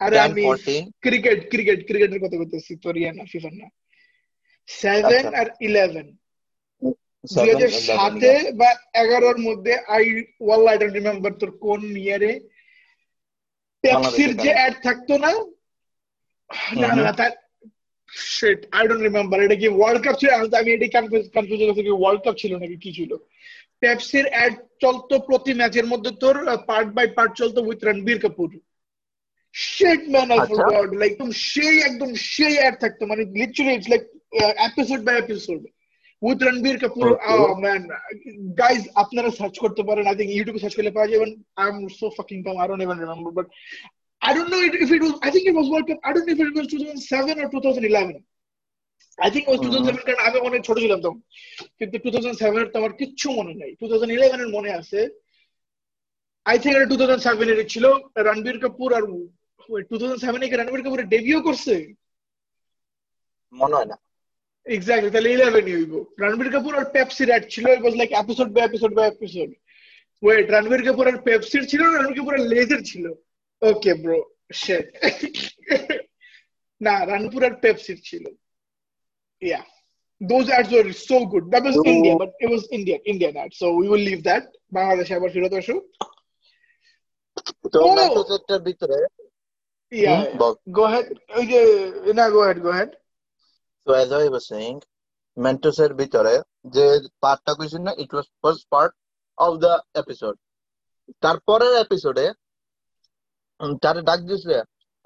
আরে 0.00 0.16
আমি 0.18 0.42
ক্রিকেট 1.00 1.50
ক্রিকেট 1.50 1.86
ক্রিকেটের 1.86 2.20
কথা 2.20 2.36
বলতেছি 2.36 2.76
তোর 2.76 2.96
ইয়ে 2.96 3.12
না 3.12 3.24
না। 3.52 3.68
আচ্ছা। 5.16 5.38
আর 5.38 5.46
ইলেভেন 5.60 6.16
দুই 6.82 6.92
7, 7.24 7.54
হাজার 7.54 7.68
11, 7.68 7.86
সাতে 7.86 8.52
বা 8.52 8.70
মধ্যে 9.38 9.74
I 9.88 10.24
well 10.40 10.66
I 10.68 10.78
don't 10.78 10.94
remember 10.94 11.32
তোর 11.32 11.50
কোন 11.58 11.96
ইয়ারে 11.96 12.40
পেপসির 13.80 14.36
যে 14.36 14.50
অ্যাড 14.50 14.74
থাকতো 14.82 15.18
না? 15.18 15.30
না 16.80 16.94
না 16.96 17.02
না 17.02 17.12
তার 17.12 17.30
শিট 18.08 18.66
আই 18.72 18.88
ডোন্ট 18.88 19.02
রিমেম্বার 19.02 19.42
এটা 19.42 19.54
কি 19.54 19.68
ওয়ার্ল্ড 19.68 20.04
কাপ 20.04 20.16
ছিল? 20.18 20.30
আমি- 20.30 20.74
এটা 20.74 21.00
কনফিউজ 21.00 21.30
কনফিউজ 21.34 21.62
হয়ে 21.62 21.82
কি 21.82 21.90
ওয়ার্ল্ড 21.90 22.22
কাপ 22.24 22.34
ছিল 22.38 22.56
নাকি? 22.56 22.76
কি 22.76 22.92
ছিল? 22.92 23.16
পেপসির 23.82 24.26
অ্যাড 24.32 24.52
চলতো 24.82 25.14
প্রতি 25.28 25.52
ম্যাচের 25.60 25.86
মধ্যে 25.92 26.10
তোর 26.22 26.36
পার্ট 26.70 26.88
বাই 26.96 27.06
পার্ট 27.16 27.32
চলতো 27.40 27.60
with 27.68 27.80
Ranbir 27.82 28.20
Kapoor 28.24 28.48
shit 29.54 30.02
man 30.14 30.28
I 30.32 30.38
আচ্ছা। 30.38 30.48
ফরগট 30.50 30.90
লাইক 31.00 31.12
একদম 31.12 31.30
সেই 31.50 31.76
একদম 31.88 32.10
সেই 32.32 32.54
অ্যাড 32.60 32.74
থাকতো 32.82 33.02
মানে 33.10 33.22
literally 33.40 33.72
it's 33.76 33.88
like 33.92 34.02
episode 34.68 35.00
by 35.06 35.16
episode 35.18 35.60
with 36.22 36.38
Ranbir 36.42 36.78
Kapoor. 36.82 37.06
Oh 37.28 37.34
man 37.64 37.82
guys 38.60 38.82
আপনারা 39.02 39.30
সার্চ 39.38 39.54
করতে 39.64 39.82
পারেন 39.88 40.04
আই 40.06 40.16
থিঙ্ক 40.18 40.30
ইউটিউবে 40.32 40.62
সার্চ 40.62 40.74
করলে 40.76 40.96
পাওয়া 40.96 41.10
যাবেন 41.12 41.30
I 41.60 41.66
am 41.70 41.78
so 41.98 42.06
fucking 42.18 42.38
calm 42.46 42.54
I 42.58 42.66
don't 42.68 42.82
even 42.84 42.98
remember 42.98 43.34
but 43.38 43.48
I 44.22 44.34
don't 44.34 44.50
know 44.50 44.60
if 44.60 44.90
it 44.90 45.02
was. 45.02 45.14
I 45.22 45.30
think 45.30 45.46
it 45.46 45.54
was 45.54 45.68
World 45.68 45.86
Cup. 45.88 45.98
I 46.04 46.12
don't 46.12 46.26
know 46.26 46.34
if 46.34 46.40
it 46.40 46.54
was 46.54 46.66
2007 46.68 47.40
or 47.40 47.50
2011. 47.50 48.22
It 49.26 49.34
was 49.48 49.58
2007 49.60 50.04
কারণ 50.06 50.20
আমি 50.28 50.38
অনেক 50.48 50.60
ছোট 50.68 50.76
ছিলাম 50.84 51.00
তখন 51.04 51.20
কিন্তু 51.78 51.96
2007 52.04 52.58
এর 52.60 52.68
তো 52.72 52.76
আমার 52.80 52.92
কিচ্ছু 53.00 53.26
মনে 53.38 53.54
নাই। 53.60 53.70
2011 53.80 54.40
এর 54.44 54.50
মনে 54.56 54.70
আছে। 54.78 55.00
আই 56.46 56.56
থিঙ্ক 56.62 56.74
এটা 56.76 56.90
2007 56.92 57.48
এর 57.52 57.60
ছিল। 57.74 57.84
রণবীর 58.26 58.58
কাপুর 58.64 58.88
আর 58.98 59.04
wait, 59.72 59.86
2007 59.92 60.42
এ 60.44 60.46
কি 60.50 60.56
রণবীর 60.56 60.84
কাপুর 60.84 61.00
ডেবিউ 61.14 61.38
করছে? 61.46 61.74
মনে 63.52 63.74
হয় 63.76 63.88
না। 63.92 63.96
এক্স্যাক্টলি 64.66 65.10
তাহলে 65.14 65.30
11 65.34 65.64
ই 65.68 65.72
হইব। 65.78 65.94
রণবীর 66.22 66.50
কাপুর 66.54 66.72
আর 66.78 66.86
পেপসি 66.94 67.22
অ্যাড 67.30 67.44
ছিল। 67.52 67.64
It 67.74 67.80
was 67.82 67.94
like 68.00 68.10
episode 68.22 68.48
by 68.54 68.64
episode 68.68 68.92
by 68.98 69.06
episode 69.14 69.50
wait 70.22 70.46
Ranbir 70.54 70.82
Kapoor 70.86 71.04
আর 71.10 71.16
পেপসির 71.26 71.64
ছিল 71.70 71.80
রণবীর 71.82 72.18
কাপুর 72.18 72.34
আর 72.38 72.44
লেজার 72.52 72.80
ছিল? 72.90 73.04
ওকে 73.62 73.92
ব্রো 74.02 74.18
শিট 74.62 74.86
না 76.80 76.94
রণবীর 77.10 77.42
আর 77.48 77.54
পেপসির 77.64 78.00
ছিল। 78.08 78.24
ইয়া 79.42 79.60
those 80.20 80.48
ads 80.50 80.70
were 80.70 80.92
so 81.02 81.18
good 81.26 81.44
that 81.52 81.62
was 81.64 81.76
So- 81.76 81.86
india 81.86 82.12
but 82.16 82.30
it 82.38 82.48
was 82.54 82.62
indian 82.70 83.00
indian 83.12 83.34
ad 83.36 83.50
so 83.54 83.66
we 83.74 83.86
will 83.90 84.04
leave 84.08 84.22
that 84.24 84.44
বাংলাদেশে 84.72 85.12
আবার 85.18 85.30
ফেরত 85.34 85.54
আসো 85.60 85.76
তো 87.72 87.78
Oh! 87.82 88.58
ভিতরে 88.68 88.98
yeah 89.92 90.18
হুম, 90.18 90.32
বল 90.40 90.54
ওই 91.36 91.44
যে 91.52 91.60
না 92.18 92.24
go 92.34 92.40
ahead 92.44 92.58
go 92.66 92.70
ahead 92.74 92.90
So 93.86 93.90
as 93.94 94.10
I 94.14 94.26
was 94.28 94.44
saying, 94.46 94.78
Mentos 95.36 95.76
এর 95.84 95.92
ভিতরে 96.00 96.34
যে 96.74 96.84
পার্টটা 97.22 97.52
কইছেন 97.58 97.82
না 97.86 97.92
it 98.02 98.10
was 98.14 98.26
first 98.42 98.64
part 98.72 98.92
of 99.38 99.52
the 99.64 99.72
episode 100.02 100.34
তারপরের 101.22 101.74
এপিসোডে 101.84 102.26
তারে 103.84 104.00
ডাক 104.08 104.20
দিছে 104.30 104.56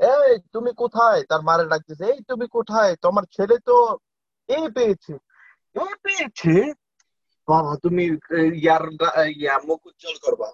এই 0.00 0.34
তুমি 0.54 0.70
কোথায় 0.82 1.20
তার 1.30 1.42
মারে 1.48 1.64
ডাক 1.72 1.82
দিছে 1.88 2.04
এই 2.12 2.20
তুমি 2.30 2.46
কোথায় 2.56 2.92
তোমার 3.04 3.24
ছেলে 3.36 3.56
তো 3.68 3.76
এ 4.48 4.58
পেয়েছে 4.74 5.12
এ 5.76 5.86
পেয়েছে? 6.02 6.54
বাবা 7.48 7.76
তুমি 7.82 8.04
ইয়ার 8.54 8.84
আহ, 9.08 9.28
ইয়া 9.40 9.58
মুখ 9.58 9.80
উজ্জ্বল 9.86 10.16
করবা। 10.24 10.48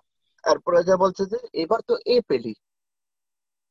তারপরে 0.44 0.78
যা 0.84 0.96
বলছে 0.96 1.22
যে 1.26 1.38
এবার 1.52 1.80
তো 1.80 1.94
এ 2.06 2.20
পেলি। 2.28 2.54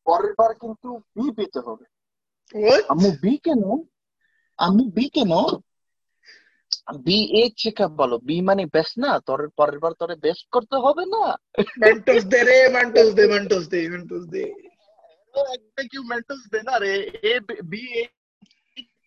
পরের 0.08 0.34
বার 0.34 0.54
কিন্তু 0.54 0.90
বি 1.16 1.32
পেতে 1.32 1.60
হবে। 1.60 1.86
আম্মু 2.90 3.10
বি 3.22 3.38
কেন? 3.38 3.64
আম্মু 4.58 4.84
বি 4.92 5.10
কেন? 5.10 5.34
বি 7.06 7.18
এ 7.42 7.44
চেক 7.58 7.82
বলো। 7.82 8.18
বি 8.18 8.42
মানে 8.42 8.66
বেস্ট 8.66 8.96
না? 8.98 9.20
তোর 9.20 9.50
পরের 9.50 9.80
বার 9.80 9.94
তোরে 9.94 10.16
বেস্ট 10.16 10.46
করতে 10.50 10.76
হবে 10.76 11.04
না? 11.06 11.24
Re 12.50 12.58
mentos 12.76 13.10
de 13.18 13.24
mentos 13.34 13.64
de 13.72 13.82
mentos 13.94 14.24
de 14.34 14.44
একটা 15.56 15.82
কি 15.92 15.98
মেন্টাল 16.12 16.40
দে 16.52 16.60
না 16.62 16.76
রে? 16.80 16.94
এ 17.32 17.34
বি 17.64 17.84
এ 18.02 18.04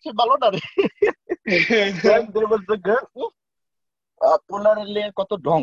কত 5.19 5.31
ঢং। 5.47 5.61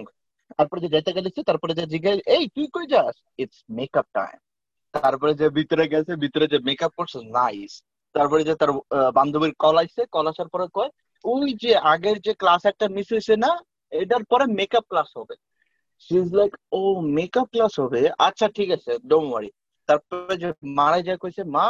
তারপরে 0.58 0.80
যে 0.84 0.88
তারপরে 1.48 1.74
যে 1.74 1.86
জিজ্ঞেস 1.86 2.18
এই 2.26 2.48
তুই 2.54 2.66
কই 2.74 2.86
যাস? 2.86 3.14
ইটস 3.38 3.64
মেকআপ 3.70 4.06
টাইম 4.14 4.38
তারপরে 4.94 5.34
যে 5.34 5.48
ভিতরে 5.58 5.88
গেছে 5.88 6.16
ভিতরে 6.16 6.46
যে 6.52 6.58
মেকআপ 6.68 6.92
করছে 6.98 7.18
নাইস 7.30 7.82
তারপরে 8.14 8.44
যে 8.44 8.54
তার 8.54 8.70
বান্ধবীর 9.14 9.52
কল 9.58 9.78
আইছে 9.78 10.06
কল 10.12 10.26
আসার 10.26 10.48
পরে 10.48 10.66
কয় 10.74 10.90
ওই 11.24 11.54
যে 11.62 11.76
আগের 11.92 12.16
যে 12.26 12.34
ক্লাস 12.34 12.66
একটা 12.66 12.88
মিস 12.88 13.12
হয়েছে 13.12 13.36
না 13.36 13.50
এটার 13.92 14.24
পরে 14.30 14.44
মেকআপ 14.58 14.84
ক্লাস 14.88 15.16
হবে। 15.16 15.34
She 16.00 16.18
is 16.18 16.34
like 16.34 16.52
O 16.72 16.80
makeup 17.16 17.48
class 17.54 17.72
হবে? 17.80 18.00
আচ্ছা 18.26 18.46
ঠিক 18.56 18.68
আছে 18.76 18.92
ডোন্ট 19.10 19.28
ওয়ারি 19.30 19.50
তারপরে 19.88 20.34
যে 20.42 20.48
মারা 20.78 20.98
যায় 21.06 21.18
কইছে 21.18 21.42
মা 21.56 21.66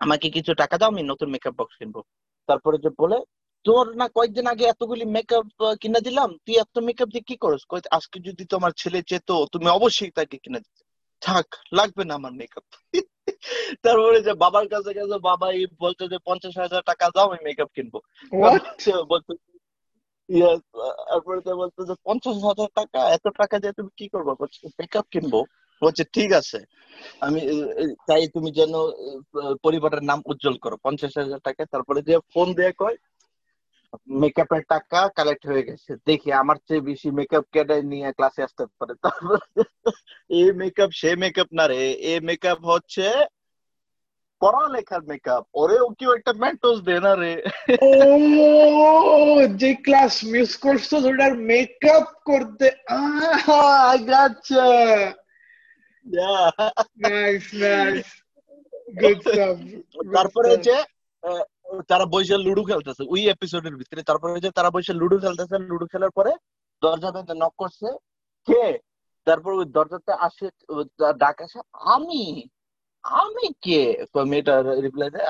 আমাকে 0.00 0.26
কিছু 0.30 0.52
টাকা 0.54 0.76
দাও 0.78 0.90
আমি 0.92 1.02
নতুন 1.02 1.28
মেকআপ 1.30 1.54
বক্স 1.58 1.74
কিনবো। 1.76 2.00
তারপরে 2.48 2.76
যে 2.78 2.90
বলে 2.98 3.18
তোর 3.66 3.84
না 3.96 4.06
কয়েকদিন 4.08 4.46
আগে 4.46 4.64
এতগুলি 4.64 5.04
মেকআপ 5.06 5.46
কিনে 5.80 6.00
দিলাম 6.00 6.30
তুই 6.44 6.54
এত 6.58 6.74
মেকআপ 6.78 7.08
দিয়ে 7.08 7.28
কি 7.28 7.36
করস? 7.36 7.62
আজকে 7.90 8.16
যদি 8.28 8.44
তোমার 8.44 8.72
ছেলে 8.72 9.00
চেত 9.02 9.28
তুমি 9.52 9.66
অবশ্যই 9.68 10.12
তাকে 10.16 10.36
কিনে 10.44 10.60
দিতে। 10.60 10.82
থাক 11.22 11.46
লাগবে 11.72 12.02
না 12.04 12.14
আমার 12.14 12.32
মেকআপ 12.32 12.64
তারপরে 13.84 14.18
যে 14.20 14.32
বাবার 14.34 14.66
কাছে 14.68 14.90
গেছে 14.94 15.16
বাবা 15.20 15.46
এই 15.52 15.64
বলছে 15.80 16.04
যে 16.08 16.18
পঞ্চাশ 16.26 16.54
হাজার 16.58 16.82
টাকা 16.82 17.04
দাও 17.14 17.26
আমি 17.28 17.40
মেকআপ 17.44 17.70
কিনবো। 17.74 17.98
সে 18.78 18.92
তারপরে 21.08 21.40
তো 21.40 21.50
বলছে 21.56 21.80
যে 21.86 21.94
পঞ্চাশ 22.06 22.36
হাজার 22.44 22.68
টাকা 22.74 23.00
এত 23.16 23.26
টাকা 23.40 23.56
দিয়ে 23.58 23.76
তুমি 23.78 23.90
কি 23.98 24.06
করব? 24.08 24.28
বলছে 24.40 24.60
মেকআপ 24.78 25.06
কিনবো। 25.10 25.40
বলছে 25.82 26.02
ঠিক 26.04 26.32
আছে। 26.32 26.58
আমি 27.20 27.40
এ, 27.40 28.26
তুমি 28.34 28.50
যেন 28.52 28.72
পরিবারের 29.62 30.02
নাম 30.02 30.22
উজ্জ্বল 30.26 30.56
করো। 30.56 30.76
পঞ্চাশ 30.82 31.12
হাজার 31.18 31.38
টাকা। 31.38 31.62
তারপরে 31.64 32.00
যে 32.02 32.14
ফোন 32.34 32.46
দিয়ে 32.54 32.72
কয় 32.72 32.96
মেকআপের 34.22 34.62
টাকা 34.68 35.00
কালেক্ট 35.08 35.44
হয়ে 35.46 35.62
গেছে। 35.62 35.90
দেখি 36.06 36.32
আমার 36.32 36.56
চেয়ে 36.56 36.80
বেশি 36.80 37.08
মেকআপ 37.10 37.44
কেটে 37.52 37.76
নিয়ে 37.82 38.12
ক্লাসে 38.12 38.42
আসতে 38.42 38.64
পারে। 38.78 38.94
তারপরে 39.02 39.62
এই 40.30 40.52
মেকআপ 40.52 40.90
সে 40.92 41.10
মেকআপ 41.16 41.48
না 41.52 41.64
রে 41.66 41.80
এ 41.92 42.20
মেকআপ 42.20 42.58
হচ্ছে 42.64 43.06
পড়ালেখার 44.42 45.02
মেকআপ 45.02 45.44
ওরেও 45.54 45.86
কেউ 45.98 46.10
একটা 46.14 46.32
মেন্টোস 46.32 46.78
দে 46.80 46.96
না 47.00 47.12
রে। 47.14 47.34
oh 47.82 49.56
যে 49.56 49.70
ক্লাস 49.74 50.14
মিস 50.24 50.50
করছ 50.56 50.88
ওটার 50.94 51.34
মেকআপ 51.50 52.06
করতে 52.24 52.66
আহ 52.88 53.96
গেছে 54.06 54.68
Yeah. 56.06 56.50
তারপরে 60.14 60.50
যে 60.66 60.76
তারা 61.88 62.04
বসে 62.12 62.36
লুডো 62.38 62.62
খেলতেছে 62.64 63.02
ওই 63.08 63.22
এপিসোডের 63.34 63.74
ভিতরে। 63.80 64.00
তারপরে 64.02 64.32
যে 64.44 64.50
তারা 64.58 64.70
বসে 64.74 64.92
লুডো 64.92 65.16
খেলতেছে 65.24 65.56
লুডো 65.70 65.86
খেলার 65.92 66.12
পরে 66.18 66.32
দরজা 66.82 67.10
বেঁধে 67.14 67.34
নক 67.42 67.52
করছে। 67.58 67.88
কে? 68.48 68.64
তারপর 69.26 69.50
ওই 69.52 69.66
দরজাতে 69.76 70.12
আসে 70.26 70.46
ডাক 71.22 71.36
আসে 71.46 71.58
আমি? 71.94 72.22
আমি 73.04 73.46
কে? 73.64 73.80
মেয়েটা 74.30 74.54
রিপ্লাই 74.84 75.10
দেয় 75.14 75.28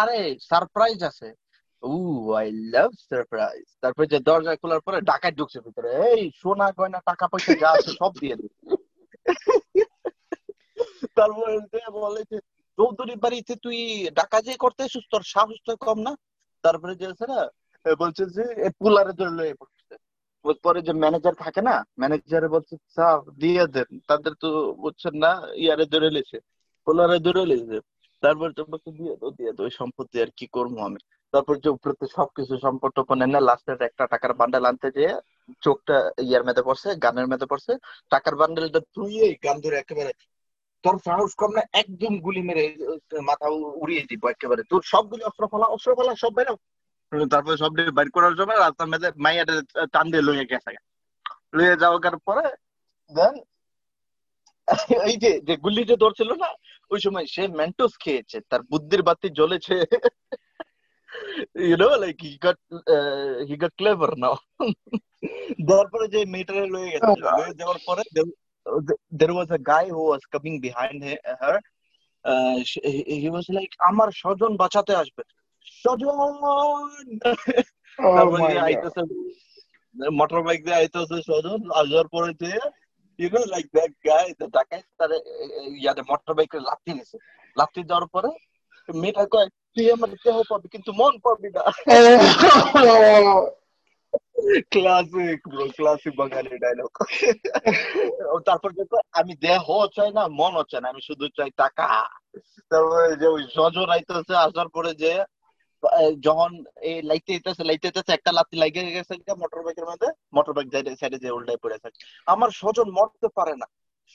আরে 0.00 0.18
সারপ্রাইজ 0.48 1.00
আছে। 1.10 1.28
উ 1.82 1.96
আই 2.38 2.46
লাভ 2.72 2.90
সারপ্রাইজ 3.08 3.66
তারপরে 3.82 4.06
যে 4.12 4.18
দরজা 4.28 4.52
খোলার 4.60 4.80
পরে 4.86 4.98
ডাকাত 5.10 5.32
ঢুকছে 5.38 5.58
ভিতরে 5.66 5.88
এই 6.10 6.22
সোনা 6.40 6.66
গয়না 6.78 7.00
টাকা 7.10 7.24
পয়সা 7.32 7.52
যা 7.62 7.68
আছে 7.76 7.90
সব 8.00 8.12
দিয়ে 8.20 8.36
দিই 8.40 8.52
তারপরে 11.16 11.54
যে, 12.30 12.38
চৌধুরী 12.78 13.14
বাড়িতে 13.24 13.52
তুই 13.64 13.78
ডাকাতি 14.18 14.52
করতে 14.64 14.80
এসেছিস? 14.84 15.04
তোর 15.12 15.22
সাহস 15.34 15.58
তো 15.66 15.72
কম 15.86 15.98
না? 16.06 16.12
তারপরে 16.64 16.92
যে 17.00 17.06
আছে 17.12 17.26
না 17.32 17.40
বলছে 18.02 18.22
যে 18.36 18.44
পুলারে 18.80 19.12
ধরে 19.20 19.48
পরে 20.64 20.80
যে 20.86 20.92
ম্যানেজার 21.02 21.34
থাকে 21.44 21.60
না 21.68 21.74
ম্যানেজারে 22.00 22.48
বলছে, 22.54 22.74
স্যার, 22.94 23.18
দিয়ে 23.42 23.64
দেন। 23.74 23.90
তাদের 24.10 24.32
তো 24.42 24.48
বুঝছেন 24.82 25.14
না, 25.24 25.30
ইয়ারে 25.62 25.84
ধরে 25.94 26.08
লেছে, 26.16 26.36
পুলারে 26.86 27.18
ধরে 27.26 27.42
লেছে। 27.52 27.76
তারপর 28.22 28.48
তোমাকে 28.60 28.88
দিয়ে 28.98 29.14
তো 29.22 29.26
দিয়ে 29.38 29.52
তো 29.56 29.60
ওই 29.66 29.72
সম্পত্তি 29.80 30.16
আর 30.24 30.30
কি 30.38 30.46
করব 30.56 30.74
আমি? 30.88 31.00
তারপর 31.34 31.54
যে 31.64 31.68
উপরে 31.76 31.94
তো 32.00 32.06
সবকিছু 32.16 32.54
সম্পদ 32.64 32.90
টপন 32.96 33.18
এনে 33.26 33.40
লাস্টের 33.48 33.78
একটা 33.88 34.04
টাকার 34.12 34.32
বান্ডেল 34.40 34.64
আনতে 34.70 34.88
যেয়ে 34.96 35.12
চোখটা 35.64 35.96
ইয়ার 36.28 36.42
মেধে 36.48 36.62
পড়ছে, 36.68 36.88
গানের 37.04 37.26
মেধে 37.30 37.46
পড়ছে। 37.52 37.72
টাকার 38.12 38.34
বান্ডেলটা 38.40 38.80
তুইয়ে 38.94 39.26
গান 39.44 39.56
ধরে 39.64 39.76
একেবারে 39.82 40.12
তোর 40.84 40.96
সাহস 41.06 41.30
কম 41.40 41.50
না 41.56 41.62
একদম 41.82 42.12
গুলি 42.26 42.42
মেরে 42.48 42.64
মাথা 43.28 43.46
উড়িয়ে 43.82 44.02
দিব 44.10 44.22
একেবারে। 44.28 44.62
তোর 44.70 44.82
সবগুলি 44.92 45.22
অস্ত্র 45.26 45.44
ফলা 45.52 45.66
অস্ত্র 45.74 45.90
ফলা 45.98 46.12
সব 46.22 46.32
বাইরে 46.36 46.52
তারপরে 47.32 47.56
সব 47.62 47.70
বাইর 47.96 48.08
করার 48.16 48.34
সময় 48.40 48.58
রাস্তার 48.58 48.90
মেয়েদের 48.90 49.12
মাইয়াটা 49.24 49.54
টান 49.94 50.06
দিয়ে 50.12 50.26
লইয়ে 50.28 50.50
গেছে 50.50 50.72
লইয়ে 51.56 51.80
যাওয়ার 51.82 52.16
পরে 52.26 52.44
দেন 53.12 53.34
এই 55.08 55.16
যে 55.22 55.30
যে 55.48 55.54
গুলি 55.64 55.82
যে 55.90 55.96
ধরছিল 56.02 56.30
না 56.42 56.50
ওই 56.90 57.00
সময় 57.06 57.26
সে 57.34 57.42
মেন্টোস 57.58 57.92
খেয়েছে 58.04 58.38
তার 58.50 58.62
বুদ্ধির 58.70 59.02
বাতি 59.08 59.28
জ্বলেছে। 59.38 59.74
You 61.66 61.76
know 61.82 61.86
like 62.02 62.16
he 62.24 62.32
got 62.44 62.58
he 63.48 63.54
got 63.62 63.72
clever 63.80 64.12
now 64.22 64.36
তারপরে 65.70 66.06
যে 66.14 66.20
মেয়েটারে 66.32 66.64
লয়ে 66.74 66.92
গেছে 66.92 67.12
লয়ে 67.30 67.58
যাওয়ার 67.60 67.78
পরে 67.86 68.02
there 69.18 69.34
was 69.34 69.48
a 69.50 69.58
guy 69.58 69.84
who 69.88 70.02
was 70.12 70.22
coming 70.34 70.56
behind 70.60 70.96
he- 71.04 71.24
her. 71.42 71.56
Uh, 72.24 72.56
she- 72.64 73.04
he 73.22 73.28
was 73.30 73.46
like 73.48 73.74
আমার 73.78 74.08
স্বজন 74.12 74.56
বাঁচাতে 74.56 74.94
আসবে। 74.96 75.22
স্বজন! 75.82 76.08
Oh 77.98 78.16
তারপরে 78.16 78.42
my 78.42 78.48
যে 78.48 78.54
god. 78.54 78.64
আইতেছে 78.64 79.02
মোটর 80.12 80.42
বাইক 80.42 80.64
দিয়ে 80.64 80.76
আইতেছে 80.76 81.22
স্বজন। 81.22 81.70
আসার 81.70 82.08
পরে 82.08 82.32
যে 82.34 82.58
you 83.18 83.28
know 83.28 83.44
like 83.44 83.66
that 83.66 83.92
guy 84.06 84.26
ডাকাই 84.52 84.82
তার 84.98 85.10
ইয়াতে 85.82 86.02
মোটর 86.02 86.34
বাইকে 86.34 86.58
লাথি 86.60 86.92
নিছে। 86.94 87.16
লাথি 87.56 87.84
দেওয়ার 87.84 88.06
পরে 88.06 88.28
মেয়েটা 88.94 89.26
কয় 89.26 89.48
তুই 89.74 89.92
আমার 89.92 90.10
দেহ 90.10 90.42
পাবি 90.50 90.68
কিন্তু 90.68 90.92
মন 90.92 91.18
পাবি 91.18 91.48
না। 91.48 91.62
Oh. 92.76 93.65
Classic 94.72 95.40
bro 95.48 95.64
classic 95.76 96.14
Bangali 96.20 96.56
dialogue 96.64 96.92
তারপর 98.48 98.70
দেখো 98.78 98.96
আমি 99.20 99.32
দেহ 99.46 99.64
চাই 99.96 100.10
না 100.16 100.22
মন 100.40 100.54
চাই 100.70 100.80
না 100.82 100.88
আমি 100.92 101.02
শুধু 101.08 101.24
চাই 101.36 101.50
টাকা। 101.62 101.88
তারপরে 102.70 103.08
যে 103.20 103.26
ওই 103.26 103.42
সজন 103.56 103.88
আইতেছে 103.94 104.34
আসার 104.46 104.68
পরে 104.68 104.92
যে 105.02 105.12
যখন 106.26 106.50
এই 106.90 106.96
লাইতে 107.02 107.32
লাইতে 107.68 107.86
একটা 108.12 108.30
লাত্তি 108.32 108.56
লাগে 108.56 108.82
গেছে 108.96 109.14
মোটর 109.42 109.60
বাইকের 109.62 109.86
মধ্যে 109.90 110.08
মোটর 110.34 110.52
বাইক 110.56 110.66
সাইডে 111.00 111.18
যে 111.24 111.28
উল্টায় 111.30 111.60
পড়ে 111.62 111.78
থাকে 111.82 111.98
আমার 112.26 112.50
স্বজন 112.60 112.88
মরতে 112.98 113.28
পারে 113.38 113.54
না। 113.62 113.66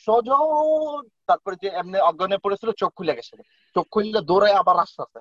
স্বজন 0.07 1.01
তারপরে 1.29 1.55
যে 1.63 1.69
এমনি 1.79 1.97
অজ্ঞানে 2.09 2.37
পড়েছিল 2.43 2.69
চোখ 2.81 2.91
খুলে 2.97 3.17
গেছে। 3.17 3.35
চোখ 3.75 3.85
খুললে 3.93 4.19
দৌড়ায় 4.29 4.59
আবার 4.61 4.77
আসতেছে। 4.83 5.19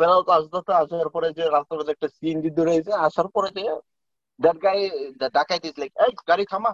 ফেরাও 0.00 0.20
আসতে 0.36 0.56
আস্তে 0.58 0.72
আসার 0.82 1.08
পরে 1.14 1.28
যে 1.38 1.44
রাস্তার 1.56 1.78
মধ্যে 1.78 1.94
একটা 1.94 2.08
সিএনজি 2.16 2.50
দৌড়াইছে 2.58 2.92
আসার 3.06 3.28
পরে 3.34 3.48
যে 3.56 3.64
দ্যাট 4.42 4.58
গাই 4.64 4.78
দ্য 5.20 5.28
ডাকাইত 5.36 5.62
ইজ 5.68 5.76
লাইক 5.82 5.92
এই 6.04 6.12
গাড়ি 6.30 6.44
থামা 6.52 6.72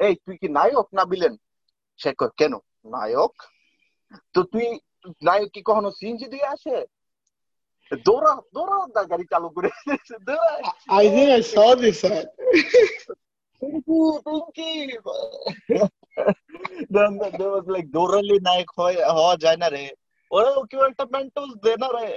এই 0.00 0.12
তুই 0.24 0.36
কি 0.42 0.48
নায়ক 0.56 0.88
না 0.98 1.02
বিলেন 1.10 1.34
সে 2.00 2.10
কয় 2.18 2.32
কেন 2.38 2.54
নায়ক 2.94 3.34
তো 4.34 4.40
তুই 4.52 4.66
নায়ক 5.22 5.50
কি 5.54 5.60
কখনো 5.68 5.88
সিএনজি 5.98 6.26
দিয়ে 6.34 6.46
আসে 6.54 6.76
দৌড়া 7.92 8.32
দৌড়া 8.54 8.78
দা 8.96 9.02
গাড়ি 9.12 9.24
চালু 9.32 9.48
করে 9.56 9.70
দৌড়া 10.28 10.52
I 11.00 11.04
think 11.14 11.28
I 11.30 11.42
saw 11.52 11.68
this. 11.76 11.96
sir. 12.02 12.18
Pinki 13.62 13.98
Pinki 14.26 14.70
then 16.94 17.10
there 17.38 17.52
was 17.54 17.66
like 17.74 17.88
দৌড়ালে 17.96 18.36
নায়ক 18.48 18.70
হয় 18.78 18.96
হওয়া 19.16 19.34
যায় 19.44 19.58
না 19.62 19.68
রে 19.68 19.84
ওরাও 20.30 20.60
কেউ 20.70 20.82
একটা 20.90 21.04
মেন্টস 21.14 21.50
দে 21.64 21.72
না 21.82 21.88
রে 21.96 22.08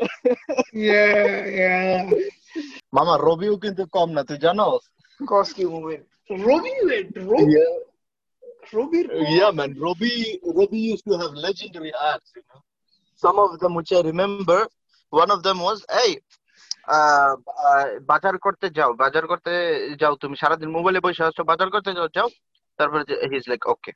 Yeah, 0.87 1.31
yeah. 1.59 1.99
মামা 2.95 3.13
রবিও 3.27 3.55
কিন্তু 3.63 3.83
কম 3.95 4.09
না 4.15 4.21
তুই 4.29 4.39
জানো? 4.45 4.67
কস্কি 5.19 5.63
মুভির 5.73 6.01
রবি 6.29 6.73
রবির 8.73 9.05
yeah 9.31 9.49
man 9.57 9.71
Robi 9.85 10.13
Robi 10.57 10.79
use 10.87 10.99
to 11.07 11.13
have 11.21 11.31
legendary 11.45 11.91
acts 12.01 12.29
you 12.35 12.43
know 12.49 12.57
some 13.23 13.35
of 13.43 13.51
them 13.61 13.73
which 13.77 13.89
I 13.97 14.01
remember 14.11 14.61
one 15.13 15.27
of 15.35 15.39
them 15.45 15.57
was 15.61 15.79
এই 16.03 16.11
বাজার 18.11 18.35
করতে 18.45 18.67
যাও 18.77 18.91
বাজার 19.03 19.25
করতে 19.31 19.51
যাও 20.01 20.13
তুমি 20.23 20.35
সারাদিন 20.41 20.69
মোবাইলে 20.77 20.99
বসে 21.05 21.23
আছো 21.29 21.41
বাজার 21.51 21.69
করতে 21.75 21.91
যাও 21.97 22.09
যাও। 22.17 22.29
তারপরে 22.79 23.03
হিজ 23.31 23.43
লাইক 23.51 23.63
ওকে 23.73 23.91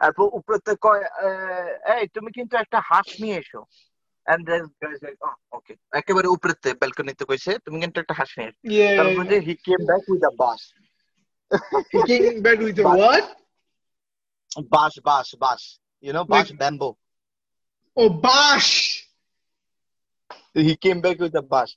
তারপর 0.00 0.26
উপরে 0.38 0.56
কয় 0.86 1.02
uh, 1.24 1.68
এই 1.94 2.04
তুমি 2.14 2.30
কিন্তু 2.36 2.54
একটা 2.56 2.78
হাঁস 2.88 3.08
নিয়ে 3.22 3.36
এসো। 3.42 3.60
And 4.26 4.42
then 4.48 4.62
guys 4.82 4.98
like 5.04 5.16
okay 5.52 5.72
একেবারে 5.92 6.28
উপরেতে 6.28 6.68
ব্যালকনিতে 6.80 7.24
কইছে 7.24 7.50
তুমি 7.64 7.76
কিন্তু 7.82 7.96
একটা 8.00 8.14
হাঁস 8.18 8.30
নিয়ে. 8.38 8.50
তারপরে 8.98 9.36
he 9.46 9.54
came 9.66 9.80
back 9.90 10.02
with 10.12 10.22
a 10.24 10.34
bus 10.42 10.62
He 11.92 12.00
came 12.10 12.38
back 12.42 12.58
with 12.58 12.78
a 12.78 12.84
But- 12.84 12.98
what? 13.02 13.24
বাস 14.72 14.94
বাস 15.08 15.28
বাস 15.40 15.62
you 16.04 16.10
know 16.12 16.22
bus 16.32 16.48
bamboo 16.60 16.90
Oh, 17.96 18.10
Bash. 18.24 18.72
He 20.58 20.74
came 20.84 20.96
back 21.04 21.16
with 21.20 21.34
a 21.36 21.44
বাস 21.52 21.70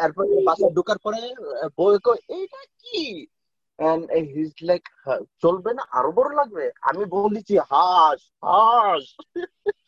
এরপর 0.00 0.24
বাসা 0.48 0.66
ঢোকার 0.76 0.98
পরে 1.04 1.18
এইটা 2.36 2.60
কি? 2.82 3.00
And 3.78 4.02
he's 4.26 4.54
like 4.62 4.86
"হ্যাঁ, 5.04 5.22
চলবে 5.42 5.70
না 5.78 5.82
আরও 5.98 6.10
বড় 6.12 6.30
লাগবে। 6.34 6.64
আমি 6.88 7.04
বলেছি 7.16 7.54
হাঁস 7.70 8.20
হাঁস. 8.42 9.04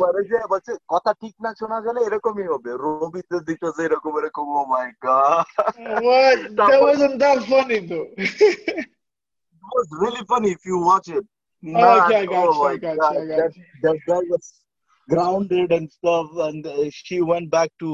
মানে 0.00 0.20
যে 0.30 0.38
বলছে 0.52 0.72
কথা 0.88 1.10
ঠিক 1.22 1.34
না 1.44 1.50
শোনা 1.60 1.78
গেলে 1.86 2.00
এরকমই 2.04 2.46
হবে 2.52 2.70
রবিতে 2.84 3.36
দিত 3.48 3.62
যে 3.76 3.82
এরকম 3.84 4.12
এরকম 4.20 4.46
oh 4.58 4.62
my 4.72 4.88
god 5.04 5.46
What? 6.06 6.38
That 6.50 6.68
That 6.70 6.74
was- 6.74 6.84
wasn't 6.88 7.16
that 7.24 7.38
funny 7.52 7.78
though. 7.90 8.08
It 8.18 9.64
was 9.76 9.88
really 10.02 10.24
funny 10.32 10.50
if 10.56 10.62
you 10.64 10.76
watch 10.90 11.08
it. 11.10 11.24
Oh, 11.62 11.94
okay, 11.98 12.18
I 12.18 12.26
got 12.26 12.42
oh 12.42 12.52
you, 12.52 12.60
my 12.60 12.72
I 12.72 12.76
got 12.78 12.96
God, 12.98 13.14
you, 13.14 13.22
I 13.22 13.26
got 13.28 13.38
that, 13.40 13.52
that 13.84 13.98
guy 14.08 14.22
was 14.32 14.44
grounded 15.08 15.68
and 15.72 15.86
stuff, 15.90 16.26
and 16.40 16.60
uh, 16.66 16.74
she 16.98 17.16
went 17.22 17.46
back 17.50 17.70
to 17.80 17.88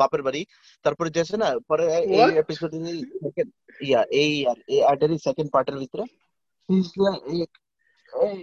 বাপের 0.00 0.22
বাড়ি 0.26 0.42
তারপরে 0.84 1.08
যেছে 1.16 1.36
না 1.42 1.48
পরে 1.70 1.84
এই 1.96 2.20
What? 2.20 2.34
এপিসোডে 2.42 2.78
ইয়া 3.80 4.00
এই 4.22 4.32
আর 4.50 4.58
এই 4.74 4.80
আটেরই 4.90 5.18
second 5.26 5.48
পার্টের 5.54 5.76
ভিতরে 5.82 6.04
he's 6.68 6.90
like 7.04 7.54
এই 8.12 8.38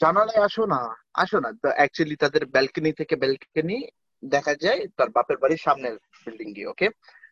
জানালায় 0.00 0.42
আসো 0.44 0.64
না 0.74 0.80
আসো 1.22 1.38
না। 1.44 1.50
তো 1.62 1.68
অ্যাকচুয়ালি 1.76 2.16
তাদের 2.24 2.42
ব্যালকনি 2.54 2.90
থেকে 3.00 3.14
ব্যালকনি 3.22 3.78
দেখা 4.22 4.54
যায় 4.64 4.80
তার 4.96 5.08
বাপের 5.16 5.38
বাড়ির 5.42 5.62
সামনের 5.64 5.94
বিল্ডিং 6.24 6.48
গিয়ে 6.56 6.70
ওকে 6.72 6.86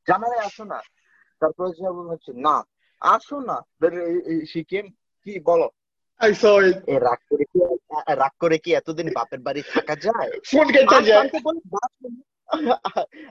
জানালায় 0.09 0.45
আসো 0.49 0.65
না। 0.73 0.79
তারপরে 1.43 1.71
যেমন 1.79 2.05
হচ্ছে 2.13 2.33
না 2.47 2.57
আসো 3.01 3.37
না। 3.49 3.57
সিকিম 4.53 4.85
কি? 5.25 5.33
বলো? 5.49 5.69
রাগ 7.07 7.21
করে 7.31 7.45
কি 7.53 7.59
রাগ 8.23 8.35
করে 8.43 8.57
কি 8.65 8.71
এতদিন 8.81 9.09
বাপের 9.17 9.41
বাড়ি 9.47 9.63
থাকা 9.75 9.95
যায়? 10.07 10.31
ফোন 10.51 10.67
কেটে 10.75 10.99
যায়। 11.09 11.29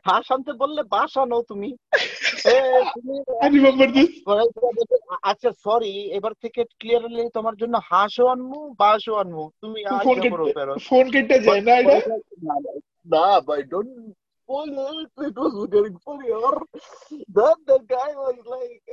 হাঁস 0.07 0.27
আনতে 0.33 0.51
বললে 0.61 0.81
বাস 0.95 1.11
আনো 1.23 1.37
তুমি. 1.51 1.69
আচ্ছা 5.29 5.49
সরি 5.65 5.93
এবার 6.17 6.33
থেকে 6.43 6.61
ক্লিয়ারলি 6.79 7.23
তোমার 7.37 7.55
জন্য 7.61 7.75
হাঁসও 7.89 8.25
আনব 8.33 8.51
বাসও 8.81 9.13
আনব 9.21 9.37
তুমি 9.63 9.79
ফোন 10.89 11.05
কেটে 11.13 11.37
যায় 11.45 11.63
না 11.67 11.73
এটা 11.81 11.97
না 13.13 13.25
ভাই 13.47 13.61
don't 13.71 13.93
spoil 14.49 14.77
it. 14.99 15.09
It 15.27 15.35
was 15.35 15.53
getting 15.73 15.97
funnier. 15.99 16.57
Then 17.29 17.57
the 17.65 17.79
guy 17.87 18.09
was 18.15 18.37
like, 18.45 18.83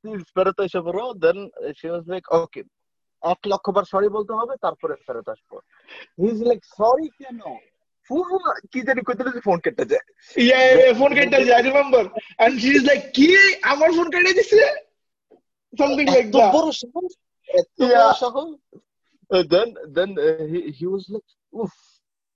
please 0.00 0.24
ফেরত 0.34 0.58
এসে 0.66 0.80
পড়ো 0.86 1.04
then 1.24 1.38
she 1.78 1.86
was 1.94 2.04
like, 2.12 2.26
okay 2.42 2.64
এক 3.22 3.40
লক্ষ 3.52 3.66
বার 3.76 3.84
সরি 3.92 4.08
বলতে 4.16 4.32
হবে 4.38 4.54
তারপরে 4.64 4.94
ফেরত 5.06 5.26
আসব 5.34 5.50
সরি 6.76 7.06
কেন 7.20 7.40
ফোন 8.12 8.30
কি 8.72 8.80
জানি 8.88 9.00
কইতে 9.08 9.22
ফোন 9.46 9.58
কেটে 9.64 9.84
যায় 9.92 10.04
Yeah, 10.36 10.60
yeah, 10.60 10.78
yeah, 10.80 10.92
ফোন 11.00 11.10
কেটে 11.16 11.38
যায় 11.40 11.58
I 11.58 11.62
remember. 11.68 12.02
And 12.38 12.52
she 12.62 12.70
is 12.78 12.84
like, 12.84 13.04
কি 13.16 13.28
আমার 13.72 13.90
ফোন 13.96 14.08
কেটে 14.14 14.32
দিছে? 14.38 14.60
Something 15.72 16.08
like 16.08 16.24
এত 16.24 16.34
that. 16.36 16.52
বড় 16.56 16.68
সাহস 16.80 17.12
এত 17.48 17.68
বড় 17.80 17.90
Yeah. 17.90 18.10
সাহস 18.22 18.48
দেন 19.52 19.68
দেন 19.96 20.10
হি 20.76 20.84
ওয়াজ 20.88 21.04
লাইক 21.12 21.26
উফ 21.52 21.72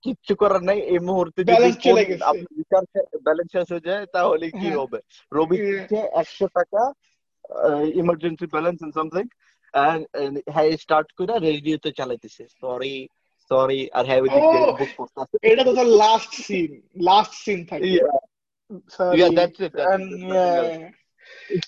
কিচ্ছু 0.03 0.33
করার 0.41 0.63
নাই 0.69 0.79
এই 0.93 0.99
মুহূর্তে 1.09 1.39
যদি 1.41 1.53
Balance 1.53 1.79
চলে 1.85 2.03
গেছে। 2.09 2.23
ব্যালেন্স 3.27 3.49
শেষ 3.55 3.67
হয়ে 3.73 3.87
যায় 3.89 4.05
তাহলে 4.15 4.45
কি 4.51 4.65
হ্যাঁ। 4.65 4.77
হবে 4.79 4.99
রবি 5.31 5.55
Yeah. 5.57 5.69
দিচ্ছে 5.69 5.99
একশো 6.21 6.45
টাকা 6.57 6.81
emergency 8.01 8.45
balance 8.55 8.79
and 8.83 8.93
something 8.97 9.25
and 9.73 10.35
হ্যাঁ 10.53 10.67
স্টার্ট 10.83 11.09
করে 11.17 11.33
রেডিওতে 11.47 11.89
চালাইতেছে 11.99 12.43
সরি 12.61 12.95
সরি 13.51 13.81
আর 13.91 14.03
হ্যাঁ 14.09 14.19
Oh. 14.19 14.77
বুক 14.79 14.91
করতেছে 14.99 15.35
এটা 15.51 15.63
তো 15.63 15.71
তার 15.75 15.89
লাস্ট 16.03 16.31
সিন 16.45 16.71
লাস্ট 17.09 17.33
সিন 17.43 17.59
থাকে 17.69 17.83
Yeah. 17.91 18.17
Sorry. 18.89 19.15
Yeah, 19.19 19.31
that's 19.31 19.59
it. 19.59 19.71
That's 19.71 19.91
And 19.91 20.05
it. 20.13 20.29
Yeah. 20.29 20.89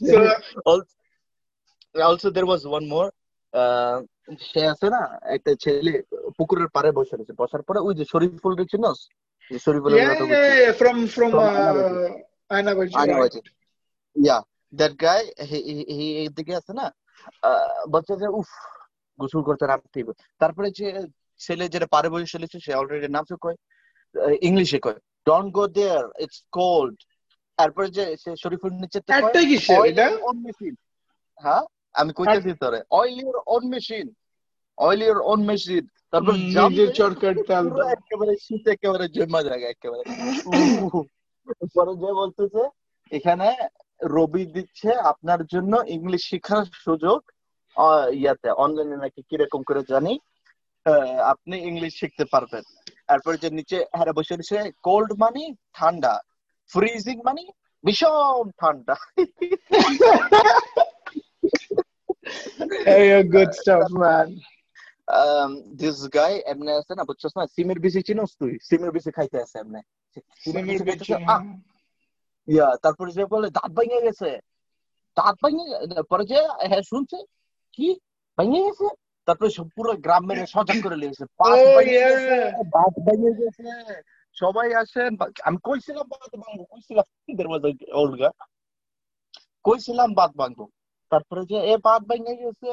So, 0.03 0.17
also, 0.65 0.93
also 1.95 2.27
there 2.29 2.45
was 2.45 2.61
one 2.69 2.85
more 2.87 3.09
uh, 3.53 3.97
সে 4.49 4.61
আছে 4.73 4.87
না 4.95 5.01
একটা 5.35 5.51
ছেলে 5.63 5.93
পুকুরের 6.37 6.69
পাড়ে 6.75 6.89
বসে 6.97 7.13
রয়েছে 7.15 7.33
বসার 7.41 7.61
পরে 7.67 7.79
ওই 7.87 7.93
যে 7.99 8.05
শরীফুল 8.11 8.53
রে 8.55 8.65
চিনস 8.73 8.99
যে 9.51 9.57
শরীফুলের 9.65 9.97
Yeah, 9.97 10.09
নাটক 10.09 10.19
yeah, 10.23 10.33
হচ্ছে 10.33 10.53
yeah, 10.57 10.73
from 10.81 10.97
from 11.07 11.31
From 11.33 11.45
uh, 11.47 12.55
Aina 12.55 12.71
Baji, 12.77 12.93
আয়না 12.99 13.15
right? 13.15 13.23
বাজি 13.23 13.39
ইয়া 14.15 14.37
দ্যাট 14.73 14.93
গাই 15.03 15.21
হি 15.49 15.59
এদিকে 16.23 16.53
আছে 16.59 16.71
না 16.79 16.85
আহ, 17.43 17.73
বলছে 17.93 18.13
যে 18.21 18.27
উফ 18.39 18.49
গোসল 19.19 19.41
করতে 19.47 19.65
নামতে 19.67 19.99
তারপরে 20.41 20.67
যে 20.79 20.87
ছেলে 21.39 21.65
যেটা 21.73 21.87
পারে 21.95 22.07
বসে 22.11 22.33
চলেছে 22.33 22.57
সে 22.65 22.71
অলরেডি 22.79 23.07
নামছে 23.09 23.35
কয় 23.43 23.57
ইংলিশে 24.47 24.79
কয় 24.85 24.97
don't 25.27 25.49
go 25.57 25.63
there 25.77 26.05
it's 26.23 26.39
cold 26.57 26.95
তারপরে 27.57 27.87
যে 27.97 28.03
সে 28.21 28.29
শরীফুল 28.43 28.71
নিচে 28.81 28.99
একটাই 29.13 29.45
কিসের 29.49 29.79
এটা? 29.91 30.05
অন 30.29 30.37
মেশিন 30.45 30.73
হ্যাঁ? 31.37 31.63
আমি 31.95 32.11
কইতেছি 32.17 32.51
তোরে 32.61 32.79
oil 32.91 33.17
your 33.21 33.37
on 33.47 33.63
machine 33.73 34.07
oil 34.77 35.01
your 35.05 35.19
on 35.31 35.39
machine 35.49 35.83
তারপর 36.13 36.33
জাম 36.55 36.71
চরকার 36.97 37.35
তেল 37.49 37.65
একেবারে 37.95 38.33
শীত 38.45 38.63
একেবারে 38.75 39.05
জমা 39.15 39.41
জায়গা 39.49 39.67
একেবারে। 39.69 40.03
পরে 41.75 41.93
যে 42.01 42.09
বলতেছে 42.21 42.61
এখানে 43.11 43.47
রবি 44.01 44.43
দিচ্ছে 44.55 44.89
আপনার 45.11 45.41
জন্য 45.53 45.73
ইংলিশ 45.95 46.21
শেখার 46.31 46.65
সুযোগ 46.85 47.19
ইয়াতে 48.19 48.49
অনলাইনে 48.63 48.97
নাকি 49.03 49.21
কীরকম 49.29 49.61
করে 49.63 49.81
জানি? 49.91 50.13
আপনি 51.25 51.57
ইংলিশ 51.57 51.99
শিখতে 51.99 52.25
পারবেন। 52.25 52.63
তারপরে 53.07 53.37
যে 53.37 53.49
নিচে 53.49 53.85
হ্যাঁ 53.95 54.13
বসে 54.13 54.35
রয়েছে 54.35 54.71
কোল্ড 54.83 55.13
মানে 55.13 55.53
ঠান্ডা। 55.73 56.19
ফ্রিজিং 56.67 57.21
মানে 57.25 57.47
ভীষণ 57.85 58.49
ঠান্ডা। 58.49 58.95
Hey, 62.85 63.23
good 63.23 63.49
stuff, 63.49 63.87
man. 64.01 64.35
This 65.77 66.07
guy 66.13 66.39
এমনি 66.45 66.71
আছে 66.71 66.95
না 66.95 67.03
বুঝছস 67.03 67.37
না? 67.37 67.47
সিমের 67.47 67.79
বিসি 67.79 68.01
চিনোস 68.01 68.37
তুই? 68.39 68.57
সিমের 68.63 68.91
বিসি 68.91 69.11
খাইতে 69.11 69.41
আছে 69.41 69.59
এমনি। 69.59 69.81
সিমের 70.43 70.63
Simir 70.63 70.73
বিসি 70.73 70.85
খাইতেছে, 70.85 71.13
Bichi, 71.13 71.25
আহ, 71.27 71.43
ইয়া 72.47 72.77
তারপরে 72.77 73.11
যে 73.11 73.25
বলে 73.25 73.49
দাঁত 73.49 73.71
ভেঙে 73.71 74.01
গেছে। 74.01 74.39
দাঁত 75.15 75.35
ভেঙে 75.35 76.01
পরে 76.09 76.25
যে 76.25 76.47
হ্যাঁ 76.67 76.81
শুনছে? 76.81 77.17
কি? 77.73 77.99
ভেঙে 78.37 78.63
গেছে? 78.63 78.87
তারপরে 79.29 79.49
সব 79.49 79.67
পুরো 79.75 79.91
গ্রাম 80.05 80.23
মেরে 80.27 80.43
সজাগ 80.53 80.77
করে 80.83 80.97
লিয়েছে 81.01 81.23
পাঁচ 81.39 81.57
Oh, 81.59 81.65
ভেঙে 83.07 83.31
গেছে 83.39 83.67
সবাই 84.37 84.69
আসেন 84.73 85.11
আমি 85.43 85.57
কইছিলাম 85.63 86.05
বাদ 86.11 86.31
ভাঙবো 86.41 86.63
কইছিলাম 86.71 87.05
কইছিলাম 89.65 90.09
বাদ 90.13 90.31
ভাঙবো। 90.37 90.65
তারপরে 91.11 91.41
যে 91.45 91.57
এ 91.71 91.73
বাদ 91.77 92.01
ভেঙে 92.09 92.33
গেছে। 92.35 92.69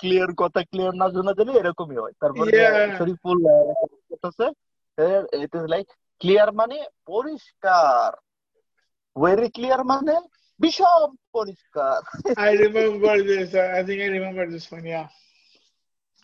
ক্লিয়ার 0.00 0.32
কথা 0.36 0.60
ক্লিয়ার 0.62 0.94
না 0.94 1.06
শোনা 1.08 1.32
গেলে 1.38 1.52
এরকমই 1.60 1.98
হয়। 2.02 2.14
তারপরে. 2.20 2.50
শরীফুল 2.98 3.38
করতেছে 4.08 4.46
ইট 5.44 5.52
ইজ 5.54 5.64
লাইক 5.64 5.86
ক্লিয়ার 6.20 6.50
মানে 6.52 6.76
পরিষ্কার। 7.06 8.10
ভেরি 9.16 9.48
ক্লিয়ার 9.48 9.82
মানে 9.84 10.14
ভীষণ 10.59 11.09
পরিষ্কার 11.35 11.97
I 12.47 12.51
remember 12.65 13.13
this. 13.31 13.49
Uh, 13.61 13.77
I 13.79 13.81
think 13.87 13.99
I 14.07 14.09
remember 14.17 14.43
this 14.53 14.65
one. 14.75 14.85
Yeah. 14.95 15.07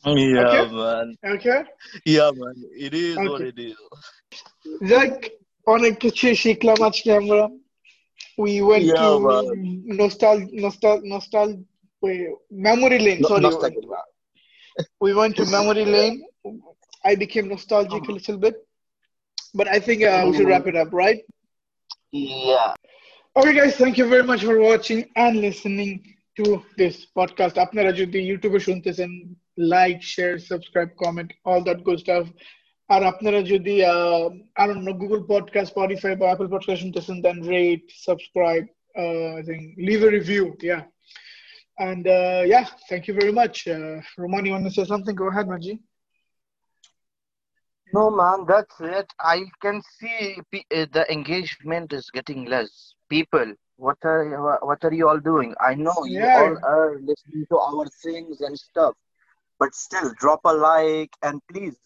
Yeah, 0.06 0.42
Okay. 0.44 0.66
man. 0.82 1.08
Okay. 1.36 1.60
Yeah, 2.16 2.32
man. 2.42 2.56
It 2.86 2.94
is 3.04 3.16
what 3.30 3.42
Okay. 3.42 3.50
it 3.54 3.58
is. 3.70 3.78
যাক 4.92 5.14
অনেক 5.76 5.94
কিছু 6.04 6.28
শিখলাম 6.44 6.80
আজকে 6.90 7.10
আমরা 7.22 7.42
we 8.44 8.54
went 8.70 8.86
Yeah, 8.90 9.00
to 9.02 9.08
man. 9.28 9.46
nostal 10.00 10.38
nostal 10.64 10.98
nostal 11.14 11.50
wait, 12.04 12.22
memory 12.68 13.00
lane 13.06 13.22
No- 13.24 13.30
sorry 13.32 13.44
nostalgia. 13.48 14.02
we 15.04 15.10
went 15.20 15.34
to 15.40 15.44
memory 15.58 15.86
lane 15.96 16.18
i 17.12 17.14
became 17.24 17.46
nostalgic 17.56 18.04
a 18.12 18.14
little 18.18 18.38
bit 18.46 18.56
but 19.58 19.68
i 19.76 19.80
think 19.86 20.00
uh, 20.12 20.22
we 20.26 20.32
should 20.36 20.50
wrap 20.52 20.66
it 20.72 20.78
up 20.84 20.92
right 21.04 21.20
Yeah. 22.14 22.72
Okay, 23.36 23.54
guys, 23.54 23.76
thank 23.76 23.98
you 23.98 24.08
very 24.08 24.24
much 24.24 24.44
for 24.44 24.60
watching 24.60 25.06
and 25.16 25.38
listening 25.38 25.92
to 26.38 26.46
this 26.78 26.96
podcast. 27.18 27.56
আপনারা 27.66 27.92
যদি 28.02 28.20
ইউটিউবে 28.30 28.60
শুনতেছেন 28.68 29.12
like 29.76 29.98
share 30.14 30.34
subscribe 30.50 30.90
comment 31.04 31.30
all 31.50 31.62
that 31.68 31.80
good 31.88 32.00
stuff 32.04 32.26
আর 32.90 33.02
আপনারা 33.12 33.40
যদি 33.54 33.76
আর 34.62 34.68
অন্য 34.76 34.88
Google 35.02 35.20
podcast 35.34 35.72
Spotify 35.74 36.14
বা 36.20 36.26
Apple 36.30 36.48
podcast 36.54 36.82
শুনতেছেন 36.84 37.18
then 37.26 37.38
rate 37.54 37.84
subscribe 38.08 38.64
I 39.36 39.42
think 39.50 39.64
leave 39.88 40.00
a 40.08 40.10
review 40.18 40.44
yeah 40.68 40.80
And 41.80 42.06
uh, 42.06 42.44
yeah, 42.46 42.66
thank 42.90 43.08
you 43.08 43.14
very 43.14 43.32
much. 43.32 43.66
Uh, 43.66 44.02
Roman, 44.18 44.46
you 44.46 44.52
want 44.52 44.66
to 44.66 44.72
say 44.72 44.84
something? 44.84 45.16
Go 45.16 45.30
ahead, 45.30 45.48
Maji. 45.48 45.80
No, 47.94 48.12
man, 48.12 48.46
that's 48.46 48.76
it. 48.82 49.12
I 49.20 49.46
can 49.62 49.82
see 49.98 50.38
pe- 50.52 50.70
uh, 50.76 50.86
the 50.92 51.10
engagement 51.12 51.94
is 51.94 52.10
getting 52.12 52.46
less. 52.46 52.94
people, 53.09 53.55
what 53.77 53.99
are 54.05 54.59
what 54.63 54.85
are 54.85 54.93
you 54.93 55.09
all 55.09 55.19
doing? 55.19 55.55
I 55.61 55.75
know 55.75 56.05
you 56.05 56.25
all 56.25 56.57
are 56.65 57.01
listening 57.01 57.47
to 57.51 57.59
our 57.59 57.87
things 58.03 58.41
and 58.41 58.59
stuff, 58.59 58.95
but 59.59 59.75
still 59.75 60.13
drop 60.19 60.41
a 60.45 60.53
like 60.53 61.11
and 61.23 61.41
please 61.51 61.77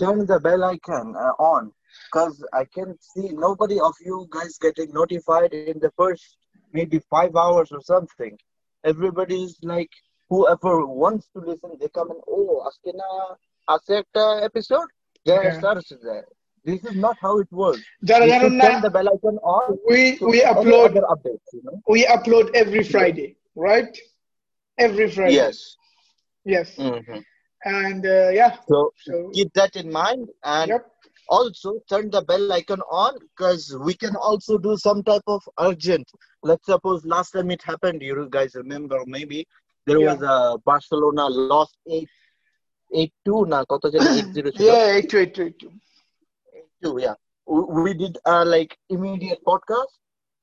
turn 0.00 0.26
the 0.26 0.40
bell 0.40 0.64
icon 0.64 1.14
uh, 1.16 1.34
on 1.38 1.72
because 2.10 2.44
I 2.52 2.64
can 2.64 2.96
see 3.00 3.28
nobody 3.32 3.78
of 3.80 3.94
you 4.04 4.26
guys 4.30 4.58
getting 4.58 4.92
notified 4.92 5.52
in 5.52 5.78
the 5.80 5.92
first 5.96 6.36
maybe 6.72 7.00
five 7.10 7.36
hours 7.36 7.70
or 7.70 7.80
something. 7.82 8.38
Everybody's 8.84 9.58
like, 9.62 9.90
whoever 10.28 10.86
wants 10.86 11.28
to 11.34 11.40
listen, 11.40 11.76
they 11.78 11.88
come 11.88 12.10
and 12.10 12.20
oh, 12.28 12.66
askina, 12.68 13.36
a, 13.68 14.18
a 14.18 14.44
episode. 14.44 14.88
Yeah. 15.24 15.58
starts 15.58 15.92
there. 16.02 16.26
This 16.67 16.83
is 16.89 16.95
not 17.05 17.17
how 17.25 17.33
it 17.43 17.49
works. 17.63 17.83
যারা 18.09 18.25
You 18.25 18.31
জানেন 18.31 18.43
should 18.45 18.57
না 18.61 18.65
turn 18.67 18.81
the 18.85 18.91
bell 18.95 19.07
icon 19.15 19.37
on 19.57 19.67
we 19.91 20.01
to 20.19 20.25
we 20.31 20.37
any 20.41 20.49
upload 20.53 20.89
other 20.91 21.05
updates, 21.13 21.49
you 21.57 21.61
know? 21.67 21.75
we 21.95 22.01
upload 22.15 22.45
every 22.61 22.83
Friday, 22.93 23.29
right? 23.67 23.93
Every 24.85 25.07
Friday. 25.15 25.35
Yes. 25.41 25.57
Yes. 26.53 26.69
hmm 26.75 27.19
And 27.79 28.03
uh, 28.17 28.29
yeah. 28.39 28.53
So 28.71 28.79
So 29.05 29.13
keep 29.37 29.49
that 29.59 29.73
in 29.81 29.87
mind 30.01 30.25
and 30.57 30.69
yep. 30.73 30.83
also 31.37 31.69
turn 31.91 32.05
the 32.15 32.21
bell 32.29 32.45
icon 32.59 32.81
on 33.05 33.13
because 33.29 33.63
we 33.87 33.93
can 34.03 34.15
also 34.29 34.53
do 34.67 34.73
some 34.87 34.99
type 35.11 35.27
of 35.37 35.41
urgent. 35.69 36.07
Let's 36.49 36.65
suppose 36.73 36.99
last 37.15 37.31
time 37.37 37.49
it 37.57 37.63
happened, 37.71 38.01
you 38.09 38.27
guys 38.37 38.51
remember 38.63 38.99
maybe 39.17 39.39
there 39.87 39.99
Yeah. 40.03 40.09
was 40.11 40.21
a 40.35 40.37
Barcelona 40.71 41.25
lost 41.53 41.75
eight 41.95 42.11
eight 42.99 43.13
two 43.25 43.39
na 43.53 43.59
কত 43.71 43.83
জানি 43.95 44.09
8-0 44.21 44.55
ছিল। 44.57 44.67
Yeah, 44.69 44.85
eight 44.95 45.07
two 45.11 45.19
eight 45.23 45.33
two 45.37 45.45
eight 45.47 45.57
two. 45.61 45.71
two, 46.82 46.98
yeah. 47.00 47.14
We, 47.46 47.82
we 47.82 47.94
did 47.94 48.18
uh, 48.26 48.44
like 48.46 48.76
immediate 48.88 49.40
podcast 49.46 49.92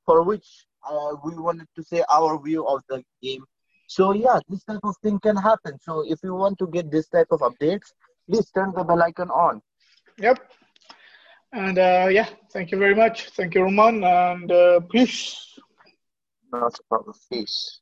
for 0.05 0.23
which 0.23 0.47
uh, 0.89 1.15
we 1.23 1.35
wanted 1.37 1.67
to 1.75 1.83
say 1.83 2.03
our 2.11 2.41
view 2.41 2.65
of 2.67 2.81
the 2.89 3.03
game. 3.21 3.43
So 3.87 4.13
yeah, 4.13 4.39
this 4.47 4.63
type 4.63 4.83
of 4.83 4.95
thing 5.03 5.19
can 5.19 5.35
happen. 5.35 5.79
So 5.81 6.03
if 6.07 6.19
you 6.23 6.35
want 6.35 6.59
to 6.59 6.67
get 6.67 6.91
this 6.91 7.07
type 7.07 7.27
of 7.31 7.39
updates, 7.41 7.91
please 8.29 8.49
turn 8.51 8.73
the 8.75 8.83
bell 8.83 9.01
icon 9.01 9.29
on. 9.29 9.61
Yep. 10.19 10.37
And 11.51 11.77
uh, 11.79 12.07
yeah, 12.11 12.27
thank 12.51 12.71
you 12.71 12.77
very 12.77 12.93
much. 12.93 13.29
Thank 13.29 13.55
you, 13.55 13.63
Roman, 13.63 14.03
and 14.03 14.51
uh, 14.51 14.79
peace. 14.91 15.57
Not 16.51 16.77
a 16.77 16.83
problem. 16.87 17.15
Peace. 17.31 17.81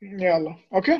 Yeah, 0.00 0.40
Okay. 0.72 0.98